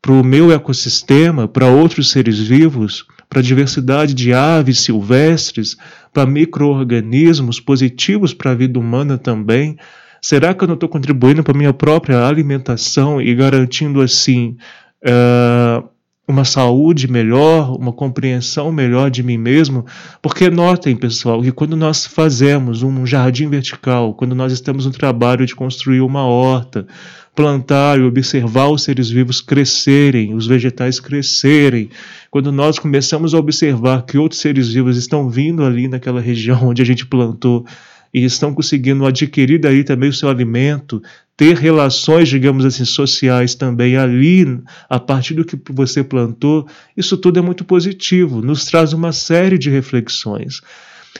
para 0.00 0.12
o 0.12 0.22
meu 0.22 0.52
ecossistema, 0.52 1.48
para 1.48 1.66
outros 1.66 2.10
seres 2.10 2.38
vivos, 2.38 3.06
para 3.28 3.40
a 3.40 3.42
diversidade 3.42 4.14
de 4.14 4.32
aves 4.32 4.80
silvestres, 4.80 5.76
para 6.12 6.26
micro-organismos 6.26 7.60
positivos 7.60 8.32
para 8.32 8.52
a 8.52 8.54
vida 8.54 8.78
humana 8.78 9.18
também? 9.18 9.76
Será 10.24 10.54
que 10.54 10.64
eu 10.64 10.68
não 10.68 10.74
estou 10.74 10.88
contribuindo 10.88 11.42
para 11.42 11.52
a 11.52 11.58
minha 11.58 11.74
própria 11.74 12.26
alimentação 12.26 13.20
e 13.20 13.34
garantindo 13.34 14.00
assim 14.00 14.56
uh, 15.04 15.86
uma 16.26 16.46
saúde 16.46 17.06
melhor, 17.10 17.76
uma 17.76 17.92
compreensão 17.92 18.72
melhor 18.72 19.10
de 19.10 19.22
mim 19.22 19.36
mesmo? 19.36 19.84
Porque 20.22 20.48
notem, 20.48 20.96
pessoal, 20.96 21.42
que 21.42 21.52
quando 21.52 21.76
nós 21.76 22.06
fazemos 22.06 22.82
um 22.82 23.04
jardim 23.04 23.50
vertical, 23.50 24.14
quando 24.14 24.34
nós 24.34 24.50
estamos 24.50 24.86
no 24.86 24.92
trabalho 24.92 25.44
de 25.44 25.54
construir 25.54 26.00
uma 26.00 26.24
horta, 26.24 26.86
plantar 27.34 27.98
e 27.98 28.02
observar 28.02 28.68
os 28.68 28.82
seres 28.84 29.10
vivos 29.10 29.40
crescerem, 29.40 30.34
os 30.34 30.46
vegetais 30.46 31.00
crescerem, 31.00 31.90
quando 32.30 32.52
nós 32.52 32.78
começamos 32.78 33.34
a 33.34 33.38
observar 33.38 34.04
que 34.06 34.16
outros 34.16 34.40
seres 34.40 34.72
vivos 34.72 34.96
estão 34.96 35.28
vindo 35.28 35.64
ali 35.64 35.88
naquela 35.88 36.20
região 36.20 36.68
onde 36.68 36.80
a 36.80 36.84
gente 36.84 37.04
plantou 37.04 37.66
e 38.12 38.24
estão 38.24 38.54
conseguindo 38.54 39.04
adquirir 39.04 39.58
daí 39.58 39.82
também 39.82 40.08
o 40.08 40.12
seu 40.12 40.28
alimento, 40.28 41.02
ter 41.36 41.56
relações, 41.56 42.28
digamos 42.28 42.64
assim, 42.64 42.84
sociais 42.84 43.56
também 43.56 43.96
ali, 43.96 44.60
a 44.88 45.00
partir 45.00 45.34
do 45.34 45.44
que 45.44 45.58
você 45.72 46.04
plantou, 46.04 46.68
isso 46.96 47.16
tudo 47.16 47.40
é 47.40 47.42
muito 47.42 47.64
positivo, 47.64 48.40
nos 48.40 48.64
traz 48.66 48.92
uma 48.92 49.10
série 49.10 49.58
de 49.58 49.68
reflexões. 49.68 50.60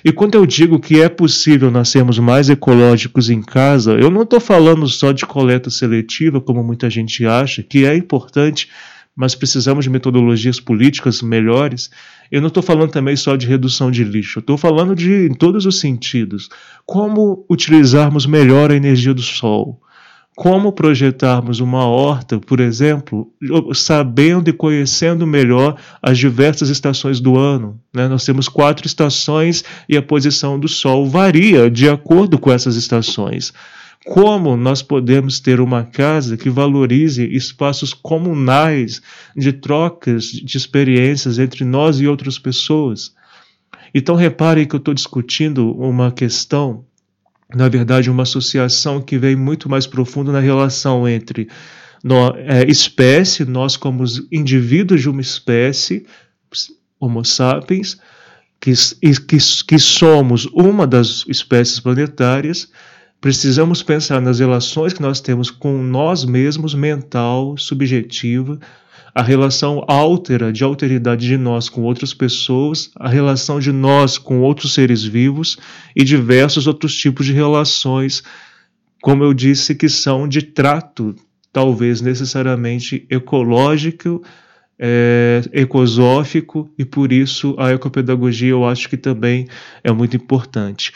E 0.03 0.11
quando 0.11 0.35
eu 0.35 0.47
digo 0.47 0.81
que 0.81 1.01
é 1.01 1.09
possível 1.09 1.71
nós 1.71 1.89
sermos 1.89 2.19
mais 2.19 2.49
ecológicos 2.49 3.31
em 3.31 3.43
casa, 3.43 3.93
eu 3.93 4.11
não 4.11 4.23
estou 4.23 4.41
falando 4.41 4.89
só 4.89 5.13
de 5.13 5.25
coleta 5.27 5.71
seletiva, 5.71 6.41
como 6.41 6.65
muita 6.65 6.91
gente 6.91 7.27
acha, 7.27 7.63
que 7.63 7.85
é 7.85 7.97
importante, 7.97 8.69
mas 9.15 9.35
precisamos 9.35 9.85
de 9.85 9.91
metodologias 9.91 10.59
políticas 10.59 11.23
melhores. 11.23 11.91
Eu 12.31 12.41
não 12.41 12.49
estou 12.49 12.63
falando 12.63 12.91
também 12.91 13.15
só 13.15 13.37
de 13.37 13.47
redução 13.47 13.91
de 13.91 14.03
lixo, 14.03 14.41
estou 14.41 14.59
falando 14.59 14.95
de 14.95 15.27
em 15.27 15.35
todos 15.35 15.67
os 15.67 15.79
sentidos. 15.79 16.49
Como 16.85 17.47
utilizarmos 17.49 18.27
melhor 18.27 18.73
a 18.73 18.77
energia 18.77 19.15
do 19.15 19.23
sol, 19.23 19.81
como 20.37 20.73
projetarmos 20.73 21.61
uma 21.61 21.87
horta, 21.87 22.41
por 22.41 22.59
exemplo, 22.59 23.33
sabendo 23.73 24.51
e 24.51 24.53
conhecendo 24.53 25.27
melhor 25.27 25.77
as 26.03 26.19
diversas 26.19 26.69
estações 26.69 27.21
do 27.21 27.39
ano. 27.39 27.81
Né? 27.93 28.09
Nós 28.09 28.25
temos 28.25 28.49
quatro 28.49 28.87
estações 28.87 29.65
e 29.89 29.97
a 29.97 30.03
posição 30.03 30.59
do 30.59 30.67
Sol 30.67 31.09
varia 31.09 31.71
de 31.71 31.89
acordo 31.89 32.39
com 32.39 32.51
essas 32.51 32.75
estações. 32.75 33.53
Como 34.05 34.57
nós 34.57 34.83
podemos 34.83 35.41
ter 35.41 35.61
uma 35.61 35.85
casa 35.85 36.37
que 36.37 36.51
valorize 36.51 37.25
espaços 37.25 37.95
comunais 37.95 39.01
de 39.37 39.53
trocas 39.53 40.25
de 40.27 40.57
experiências 40.57 41.39
entre 41.39 41.65
nós 41.65 42.01
e 42.01 42.09
outras 42.09 42.39
pessoas? 42.39 43.15
Então, 43.95 44.17
reparem 44.17 44.67
que 44.67 44.75
eu 44.75 44.79
estou 44.79 44.93
discutindo 44.93 45.71
uma 45.73 46.11
questão 46.11 46.85
na 47.55 47.69
verdade, 47.69 48.11
uma 48.11 48.25
associação 48.25 49.01
que 49.01 49.19
vem 49.19 49.37
muito 49.37 49.69
mais 49.69 49.87
profunda 49.87 50.33
na 50.33 50.41
relação 50.41 51.09
entre 51.09 51.49
no, 52.03 52.35
é, 52.37 52.65
espécie, 52.69 53.45
nós 53.45 53.77
como 53.77 54.05
indivíduos 54.31 55.01
de 55.01 55.09
uma 55.09 55.21
espécie, 55.21 56.07
Homo 57.01 57.25
sapiens, 57.25 57.99
que, 58.61 58.73
que, 59.27 59.39
que 59.67 59.79
somos 59.79 60.47
uma 60.47 60.87
das 60.87 61.25
espécies 61.29 61.81
planetárias, 61.81 62.71
precisamos 63.21 63.83
pensar 63.83 64.21
nas 64.21 64.39
relações 64.39 64.93
que 64.93 65.03
nós 65.03 65.21
temos 65.21 65.51
com 65.51 65.83
nós 65.83 66.25
mesmos, 66.25 66.75
mental, 66.75 67.57
subjetiva, 67.57 68.59
a 69.15 69.23
relação 69.23 69.85
altera 69.87 70.53
de 70.53 70.65
alteridade 70.65 71.27
de 71.27 71.37
nós 71.37 71.69
com 71.69 71.83
outras 71.83 72.13
pessoas, 72.13 72.91
a 72.97 73.09
relação 73.09 73.61
de 73.61 73.71
nós 73.71 74.19
com 74.19 74.41
outros 74.41 74.75
seres 74.75 75.05
vivos 75.05 75.57
e 75.95 76.03
diversos 76.03 76.67
outros 76.67 76.97
tipos 76.97 77.25
de 77.25 77.33
relações, 77.33 78.25
como 79.01 79.23
eu 79.23 79.33
disse, 79.33 79.75
que 79.75 79.89
são 79.89 80.27
de 80.27 80.43
trato, 80.43 81.15
talvez 81.53 82.01
necessariamente 82.01 83.07
ecológico, 83.09 84.21
é, 84.77 85.43
ecosófico, 85.53 86.69
e 86.77 86.85
por 86.85 87.13
isso 87.13 87.55
a 87.57 87.71
ecopedagogia 87.71 88.51
eu 88.51 88.65
acho 88.65 88.89
que 88.89 88.97
também 88.97 89.47
é 89.85 89.93
muito 89.93 90.17
importante. 90.17 90.93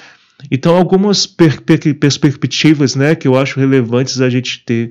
Então, 0.50 0.76
algumas 0.76 1.26
per 1.26 1.60
perspectivas 1.62 2.96
né, 2.96 3.14
que 3.14 3.28
eu 3.28 3.36
acho 3.36 3.60
relevantes 3.60 4.20
a 4.20 4.30
gente 4.30 4.64
ter 4.64 4.90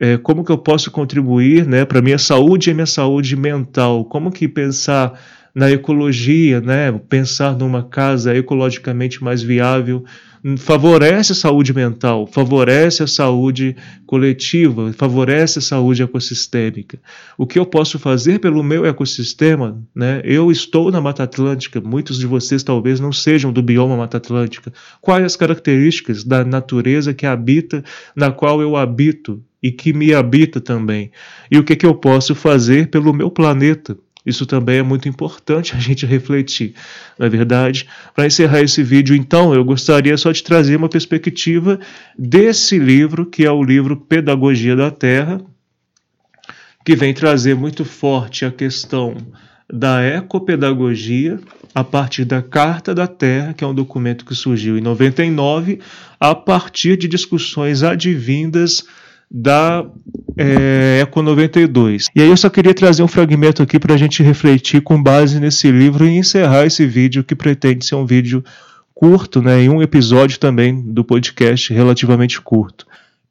é, 0.00 0.16
como 0.16 0.44
que 0.44 0.52
eu 0.52 0.58
posso 0.58 0.90
contribuir 0.90 1.66
né, 1.66 1.84
para 1.84 1.98
a 1.98 2.02
minha 2.02 2.18
saúde 2.18 2.70
e 2.70 2.74
minha 2.74 2.86
saúde 2.86 3.34
mental, 3.36 4.04
como 4.04 4.30
que 4.30 4.46
pensar 4.46 5.18
na 5.54 5.70
ecologia, 5.70 6.60
né, 6.60 6.92
pensar 7.08 7.56
numa 7.56 7.82
casa 7.82 8.36
ecologicamente 8.36 9.22
mais 9.24 9.42
viável, 9.42 10.04
favorece 10.56 11.32
a 11.32 11.34
saúde 11.34 11.74
mental, 11.74 12.26
favorece 12.26 13.02
a 13.02 13.06
saúde 13.06 13.76
coletiva, 14.06 14.92
favorece 14.92 15.58
a 15.58 15.62
saúde 15.62 16.02
ecossistêmica. 16.02 16.98
O 17.36 17.46
que 17.46 17.58
eu 17.58 17.66
posso 17.66 17.98
fazer 17.98 18.38
pelo 18.38 18.62
meu 18.62 18.86
ecossistema? 18.86 19.82
Né? 19.94 20.20
Eu 20.24 20.50
estou 20.50 20.92
na 20.92 21.00
Mata 21.00 21.24
Atlântica, 21.24 21.80
muitos 21.80 22.18
de 22.18 22.26
vocês 22.26 22.62
talvez 22.62 23.00
não 23.00 23.12
sejam 23.12 23.52
do 23.52 23.62
bioma 23.62 23.96
Mata 23.96 24.18
Atlântica. 24.18 24.72
Quais 25.00 25.24
as 25.24 25.36
características 25.36 26.22
da 26.22 26.44
natureza 26.44 27.12
que 27.12 27.26
habita, 27.26 27.82
na 28.14 28.30
qual 28.30 28.62
eu 28.62 28.76
habito? 28.76 29.42
E 29.62 29.72
que 29.72 29.92
me 29.92 30.14
habita 30.14 30.60
também. 30.60 31.10
E 31.50 31.58
o 31.58 31.64
que, 31.64 31.76
que 31.76 31.86
eu 31.86 31.94
posso 31.94 32.34
fazer 32.34 32.88
pelo 32.88 33.12
meu 33.12 33.30
planeta? 33.30 33.96
Isso 34.24 34.44
também 34.44 34.78
é 34.78 34.82
muito 34.82 35.08
importante 35.08 35.74
a 35.76 35.78
gente 35.78 36.04
refletir, 36.04 36.74
não 37.18 37.26
é 37.26 37.30
verdade? 37.30 37.88
Para 38.14 38.26
encerrar 38.26 38.60
esse 38.60 38.82
vídeo, 38.82 39.16
então, 39.16 39.54
eu 39.54 39.64
gostaria 39.64 40.16
só 40.16 40.30
de 40.30 40.42
trazer 40.42 40.76
uma 40.76 40.88
perspectiva 40.88 41.80
desse 42.18 42.78
livro, 42.78 43.24
que 43.24 43.44
é 43.44 43.50
o 43.50 43.62
livro 43.62 43.96
Pedagogia 43.96 44.76
da 44.76 44.90
Terra, 44.90 45.40
que 46.84 46.94
vem 46.94 47.12
trazer 47.12 47.54
muito 47.54 47.84
forte 47.84 48.44
a 48.44 48.50
questão 48.50 49.16
da 49.70 50.02
ecopedagogia 50.02 51.38
a 51.74 51.84
partir 51.84 52.24
da 52.24 52.40
Carta 52.40 52.94
da 52.94 53.06
Terra, 53.06 53.52
que 53.52 53.62
é 53.62 53.66
um 53.66 53.74
documento 53.74 54.24
que 54.24 54.34
surgiu 54.34 54.78
em 54.78 54.80
99, 54.80 55.80
a 56.18 56.34
partir 56.34 56.96
de 56.96 57.06
discussões 57.06 57.82
advindas 57.82 58.86
da 59.30 59.84
é, 60.36 61.00
Eco 61.02 61.20
92. 61.22 62.06
E 62.14 62.22
aí 62.22 62.28
eu 62.28 62.36
só 62.36 62.48
queria 62.48 62.72
trazer 62.72 63.02
um 63.02 63.08
fragmento 63.08 63.62
aqui 63.62 63.78
para 63.78 63.94
a 63.94 63.98
gente 63.98 64.22
refletir 64.22 64.80
com 64.80 65.02
base 65.02 65.38
nesse 65.38 65.70
livro 65.70 66.06
e 66.06 66.16
encerrar 66.16 66.66
esse 66.66 66.86
vídeo 66.86 67.24
que 67.24 67.34
pretende 67.34 67.84
ser 67.84 67.94
um 67.94 68.06
vídeo 68.06 68.42
curto, 68.94 69.40
né, 69.42 69.62
em 69.62 69.68
um 69.68 69.80
episódio 69.82 70.38
também 70.38 70.80
do 70.80 71.04
podcast 71.04 71.72
relativamente 71.72 72.40
curto. 72.40 72.86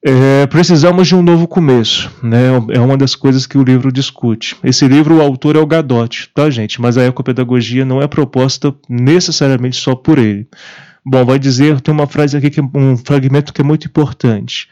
É, 0.06 0.46
precisamos 0.48 1.08
de 1.08 1.16
um 1.16 1.22
novo 1.22 1.48
começo, 1.48 2.10
né? 2.24 2.50
É 2.70 2.80
uma 2.80 2.96
das 2.96 3.16
coisas 3.16 3.48
que 3.48 3.58
o 3.58 3.64
livro 3.64 3.92
discute. 3.92 4.56
Esse 4.64 4.88
livro, 4.88 5.18
o 5.18 5.22
autor 5.22 5.56
é 5.56 5.60
o 5.60 5.66
Gadot, 5.66 6.30
tá, 6.34 6.50
gente? 6.50 6.80
Mas 6.80 6.98
a 6.98 7.04
ecopedagogia 7.04 7.84
não 7.84 8.02
é 8.02 8.08
proposta 8.08 8.74
necessariamente 8.88 9.76
só 9.76 9.96
por 9.96 10.20
ele. 10.20 10.48
Bom, 11.04 11.26
vai 11.26 11.40
dizer, 11.40 11.82
tem 11.82 11.94
uma 11.94 12.08
frase 12.08 12.38
aqui 12.38 12.50
que 12.50 12.62
um 12.62 12.96
fragmento 12.96 13.52
que 13.52 13.60
é 13.60 13.64
muito 13.64 13.88
importante 13.88 14.70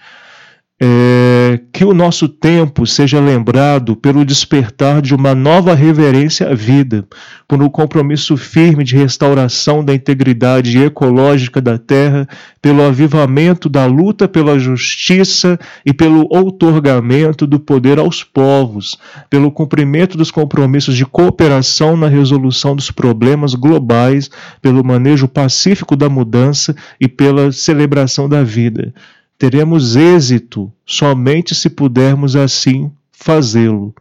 é, 0.77 1.61
que 1.71 1.85
o 1.85 1.93
nosso 1.93 2.27
tempo 2.27 2.85
seja 2.85 3.17
lembrado 3.17 3.95
pelo 3.95 4.25
despertar 4.25 5.01
de 5.01 5.15
uma 5.15 5.33
nova 5.33 5.73
reverência 5.73 6.49
à 6.49 6.53
vida, 6.53 7.07
por 7.47 7.61
um 7.63 7.69
compromisso 7.69 8.35
firme 8.35 8.83
de 8.83 8.97
restauração 8.97 9.85
da 9.85 9.93
integridade 9.93 10.77
ecológica 10.77 11.61
da 11.61 11.77
terra, 11.77 12.27
pelo 12.61 12.83
avivamento 12.83 13.69
da 13.69 13.85
luta 13.85 14.27
pela 14.27 14.59
justiça 14.59 15.57
e 15.85 15.93
pelo 15.93 16.27
outorgamento 16.29 17.47
do 17.47 17.57
poder 17.57 17.97
aos 17.97 18.21
povos, 18.21 18.97
pelo 19.29 19.51
cumprimento 19.51 20.17
dos 20.17 20.29
compromissos 20.29 20.97
de 20.97 21.05
cooperação 21.05 21.95
na 21.95 22.09
resolução 22.09 22.75
dos 22.75 22.91
problemas 22.91 23.55
globais, 23.55 24.29
pelo 24.61 24.83
manejo 24.83 25.25
pacífico 25.25 25.95
da 25.95 26.09
mudança 26.09 26.75
e 26.99 27.07
pela 27.07 27.49
celebração 27.53 28.27
da 28.27 28.43
vida 28.43 28.93
teremos 29.37 29.95
êxito 29.95 30.71
somente 30.85 31.53
se 31.53 31.69
pudermos 31.69 32.35
assim 32.35 32.91
fazê-lo. 33.11 33.93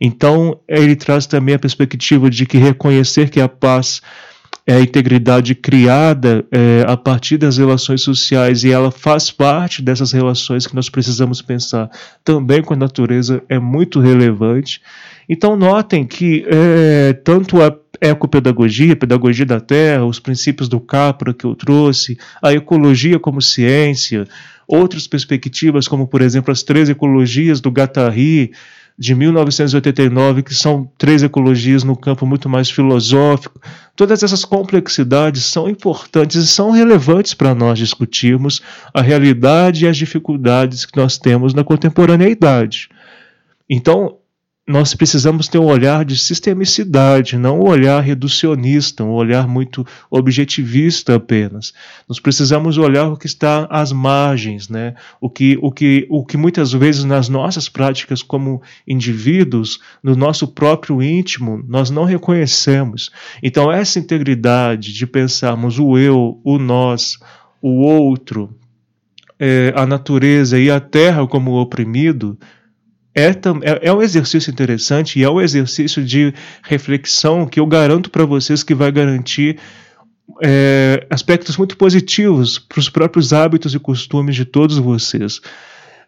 Então, 0.00 0.58
ele 0.66 0.96
traz 0.96 1.26
também 1.26 1.54
a 1.54 1.58
perspectiva 1.58 2.28
de 2.28 2.44
que 2.44 2.58
reconhecer 2.58 3.30
que 3.30 3.40
a 3.40 3.48
paz 3.48 4.02
é 4.66 4.74
a 4.74 4.80
integridade 4.80 5.54
criada 5.54 6.44
é, 6.50 6.84
a 6.86 6.96
partir 6.96 7.36
das 7.36 7.58
relações 7.58 8.02
sociais 8.02 8.62
e 8.62 8.70
ela 8.70 8.90
faz 8.90 9.30
parte 9.30 9.82
dessas 9.82 10.12
relações 10.12 10.66
que 10.66 10.74
nós 10.74 10.88
precisamos 10.88 11.42
pensar 11.42 11.90
também 12.24 12.62
com 12.62 12.74
a 12.74 12.76
natureza 12.76 13.42
é 13.48 13.58
muito 13.58 13.98
relevante. 13.98 14.80
Então 15.28 15.56
notem 15.56 16.06
que 16.06 16.44
é, 16.48 17.12
tanto 17.12 17.60
a 17.60 17.76
ecopedagogia, 18.02 18.96
pedagogia 18.96 19.46
da 19.46 19.60
terra, 19.60 20.04
os 20.04 20.18
princípios 20.18 20.68
do 20.68 20.80
Capra 20.80 21.32
que 21.32 21.44
eu 21.44 21.54
trouxe, 21.54 22.18
a 22.42 22.52
ecologia 22.52 23.18
como 23.18 23.40
ciência, 23.40 24.26
outras 24.66 25.06
perspectivas 25.06 25.86
como 25.86 26.08
por 26.08 26.20
exemplo 26.20 26.50
as 26.50 26.62
três 26.62 26.88
ecologias 26.88 27.60
do 27.60 27.70
Guattari, 27.70 28.50
de 28.98 29.14
1989, 29.14 30.42
que 30.42 30.54
são 30.54 30.90
três 30.98 31.22
ecologias 31.22 31.82
no 31.82 31.96
campo 31.96 32.26
muito 32.26 32.48
mais 32.48 32.70
filosófico. 32.70 33.60
Todas 33.96 34.22
essas 34.22 34.44
complexidades 34.44 35.44
são 35.44 35.68
importantes 35.68 36.36
e 36.36 36.46
são 36.46 36.70
relevantes 36.70 37.34
para 37.34 37.54
nós 37.54 37.78
discutirmos 37.78 38.60
a 38.92 39.00
realidade 39.00 39.84
e 39.84 39.88
as 39.88 39.96
dificuldades 39.96 40.84
que 40.84 40.96
nós 40.96 41.16
temos 41.18 41.54
na 41.54 41.64
contemporaneidade. 41.64 42.90
Então, 43.68 44.18
nós 44.66 44.94
precisamos 44.94 45.48
ter 45.48 45.58
um 45.58 45.64
olhar 45.64 46.04
de 46.04 46.16
sistemicidade, 46.16 47.36
não 47.36 47.58
um 47.58 47.68
olhar 47.68 48.00
reducionista, 48.00 49.02
um 49.02 49.10
olhar 49.10 49.48
muito 49.48 49.84
objetivista 50.08 51.16
apenas. 51.16 51.72
Nós 52.08 52.20
precisamos 52.20 52.78
olhar 52.78 53.08
o 53.08 53.16
que 53.16 53.26
está 53.26 53.66
às 53.68 53.90
margens, 53.90 54.68
né? 54.68 54.94
o, 55.20 55.28
que, 55.28 55.58
o, 55.60 55.72
que, 55.72 56.06
o 56.08 56.24
que 56.24 56.36
muitas 56.36 56.72
vezes 56.72 57.02
nas 57.02 57.28
nossas 57.28 57.68
práticas 57.68 58.22
como 58.22 58.62
indivíduos, 58.86 59.80
no 60.00 60.14
nosso 60.14 60.46
próprio 60.46 61.02
íntimo, 61.02 61.60
nós 61.66 61.90
não 61.90 62.04
reconhecemos. 62.04 63.10
Então, 63.42 63.70
essa 63.70 63.98
integridade 63.98 64.92
de 64.92 65.06
pensarmos 65.08 65.80
o 65.80 65.98
eu, 65.98 66.40
o 66.44 66.56
nós, 66.56 67.18
o 67.60 67.82
outro, 67.82 68.54
é, 69.40 69.72
a 69.74 69.84
natureza 69.84 70.56
e 70.56 70.70
a 70.70 70.78
terra 70.78 71.26
como 71.26 71.60
oprimido, 71.60 72.38
é, 73.14 73.28
é, 73.28 73.88
é 73.88 73.92
um 73.92 74.02
exercício 74.02 74.50
interessante 74.50 75.18
e 75.18 75.22
é 75.22 75.30
um 75.30 75.40
exercício 75.40 76.02
de 76.04 76.32
reflexão 76.62 77.46
que 77.46 77.60
eu 77.60 77.66
garanto 77.66 78.10
para 78.10 78.24
vocês 78.24 78.62
que 78.62 78.74
vai 78.74 78.90
garantir 78.90 79.58
é, 80.42 81.06
aspectos 81.10 81.56
muito 81.56 81.76
positivos 81.76 82.58
para 82.58 82.78
os 82.78 82.88
próprios 82.88 83.32
hábitos 83.32 83.74
e 83.74 83.78
costumes 83.78 84.34
de 84.34 84.44
todos 84.44 84.78
vocês. 84.78 85.40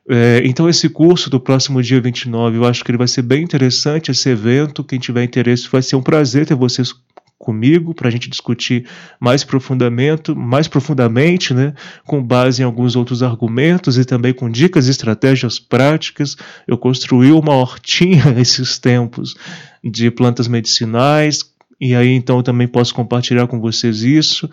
É, 0.09 0.43
então, 0.45 0.69
esse 0.69 0.89
curso 0.89 1.31
do 1.31 1.41
próximo 1.41 1.83
dia 1.83 2.01
29, 2.01 2.59
eu 2.59 2.65
acho 2.65 2.85
que 2.85 2.91
ele 2.91 2.99
vai 2.99 3.09
ser 3.09 3.23
bem 3.23 3.43
interessante. 3.43 4.11
Esse 4.11 4.29
evento, 4.29 4.85
quem 4.85 4.99
tiver 4.99 5.25
interesse, 5.25 5.69
vai 5.71 5.83
ser 5.83 5.97
um 5.97 6.03
prazer 6.03 6.47
ter 6.47 6.55
vocês 6.55 6.95
comigo 7.39 7.95
para 7.95 8.09
a 8.09 8.11
gente 8.11 8.31
discutir 8.31 8.87
mais 9.21 9.45
profundamente, 9.45 10.35
mais 10.35 10.67
profundamente, 10.67 11.53
né, 11.53 11.75
com 12.07 12.23
base 12.23 12.63
em 12.63 12.65
alguns 12.65 12.97
outros 12.97 13.23
argumentos 13.23 13.99
e 13.99 14.05
também 14.05 14.33
com 14.33 14.49
dicas 14.49 14.87
e 14.87 14.91
estratégias 14.91 15.59
práticas. 15.59 16.37
Eu 16.67 16.79
construí 16.79 17.33
uma 17.33 17.55
hortinha 17.55 18.27
nesses 18.33 18.79
tempos 18.79 19.37
de 19.83 20.11
plantas 20.11 20.49
medicinais 20.49 21.45
e 21.81 21.95
aí 21.95 22.11
então 22.11 22.39
eu 22.39 22.43
também 22.43 22.69
posso 22.69 22.95
compartilhar 22.95 23.47
com 23.47 23.61
vocês 23.61 24.03
isso, 24.03 24.49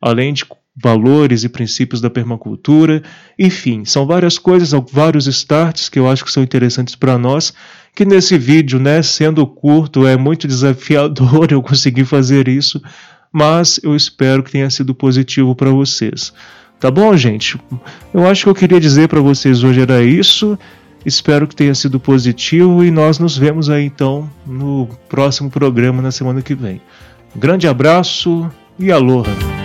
além 0.00 0.32
de 0.32 0.44
valores 0.76 1.44
e 1.44 1.48
princípios 1.48 2.00
da 2.00 2.10
permacultura. 2.10 3.02
Enfim, 3.38 3.84
são 3.84 4.06
várias 4.06 4.38
coisas, 4.38 4.72
vários 4.90 5.26
starts 5.26 5.88
que 5.88 5.98
eu 5.98 6.08
acho 6.08 6.24
que 6.24 6.32
são 6.32 6.42
interessantes 6.42 6.96
para 6.96 7.16
nós 7.16 7.54
que 7.94 8.04
nesse 8.04 8.36
vídeo, 8.36 8.80
né, 8.80 9.02
sendo 9.02 9.46
curto, 9.46 10.06
é 10.06 10.16
muito 10.16 10.48
desafiador 10.48 11.48
eu 11.52 11.62
conseguir 11.62 12.04
fazer 12.04 12.48
isso, 12.48 12.82
mas 13.32 13.78
eu 13.82 13.94
espero 13.94 14.42
que 14.42 14.50
tenha 14.50 14.68
sido 14.70 14.94
positivo 14.94 15.54
para 15.54 15.70
vocês. 15.70 16.32
Tá 16.80 16.90
bom, 16.90 17.16
gente? 17.16 17.58
Eu 18.12 18.26
acho 18.26 18.44
que 18.44 18.50
eu 18.50 18.54
queria 18.54 18.80
dizer 18.80 19.08
para 19.08 19.20
vocês 19.20 19.62
hoje 19.62 19.80
era 19.80 20.02
isso. 20.02 20.58
Espero 21.06 21.46
que 21.46 21.54
tenha 21.54 21.74
sido 21.74 22.00
positivo 22.00 22.84
e 22.84 22.90
nós 22.90 23.18
nos 23.18 23.36
vemos 23.36 23.68
aí 23.70 23.84
então 23.84 24.30
no 24.46 24.88
próximo 25.08 25.50
programa 25.50 26.02
na 26.02 26.10
semana 26.10 26.42
que 26.42 26.54
vem. 26.54 26.80
Grande 27.36 27.66
abraço 27.66 28.50
e 28.78 28.90
aloha! 28.90 29.63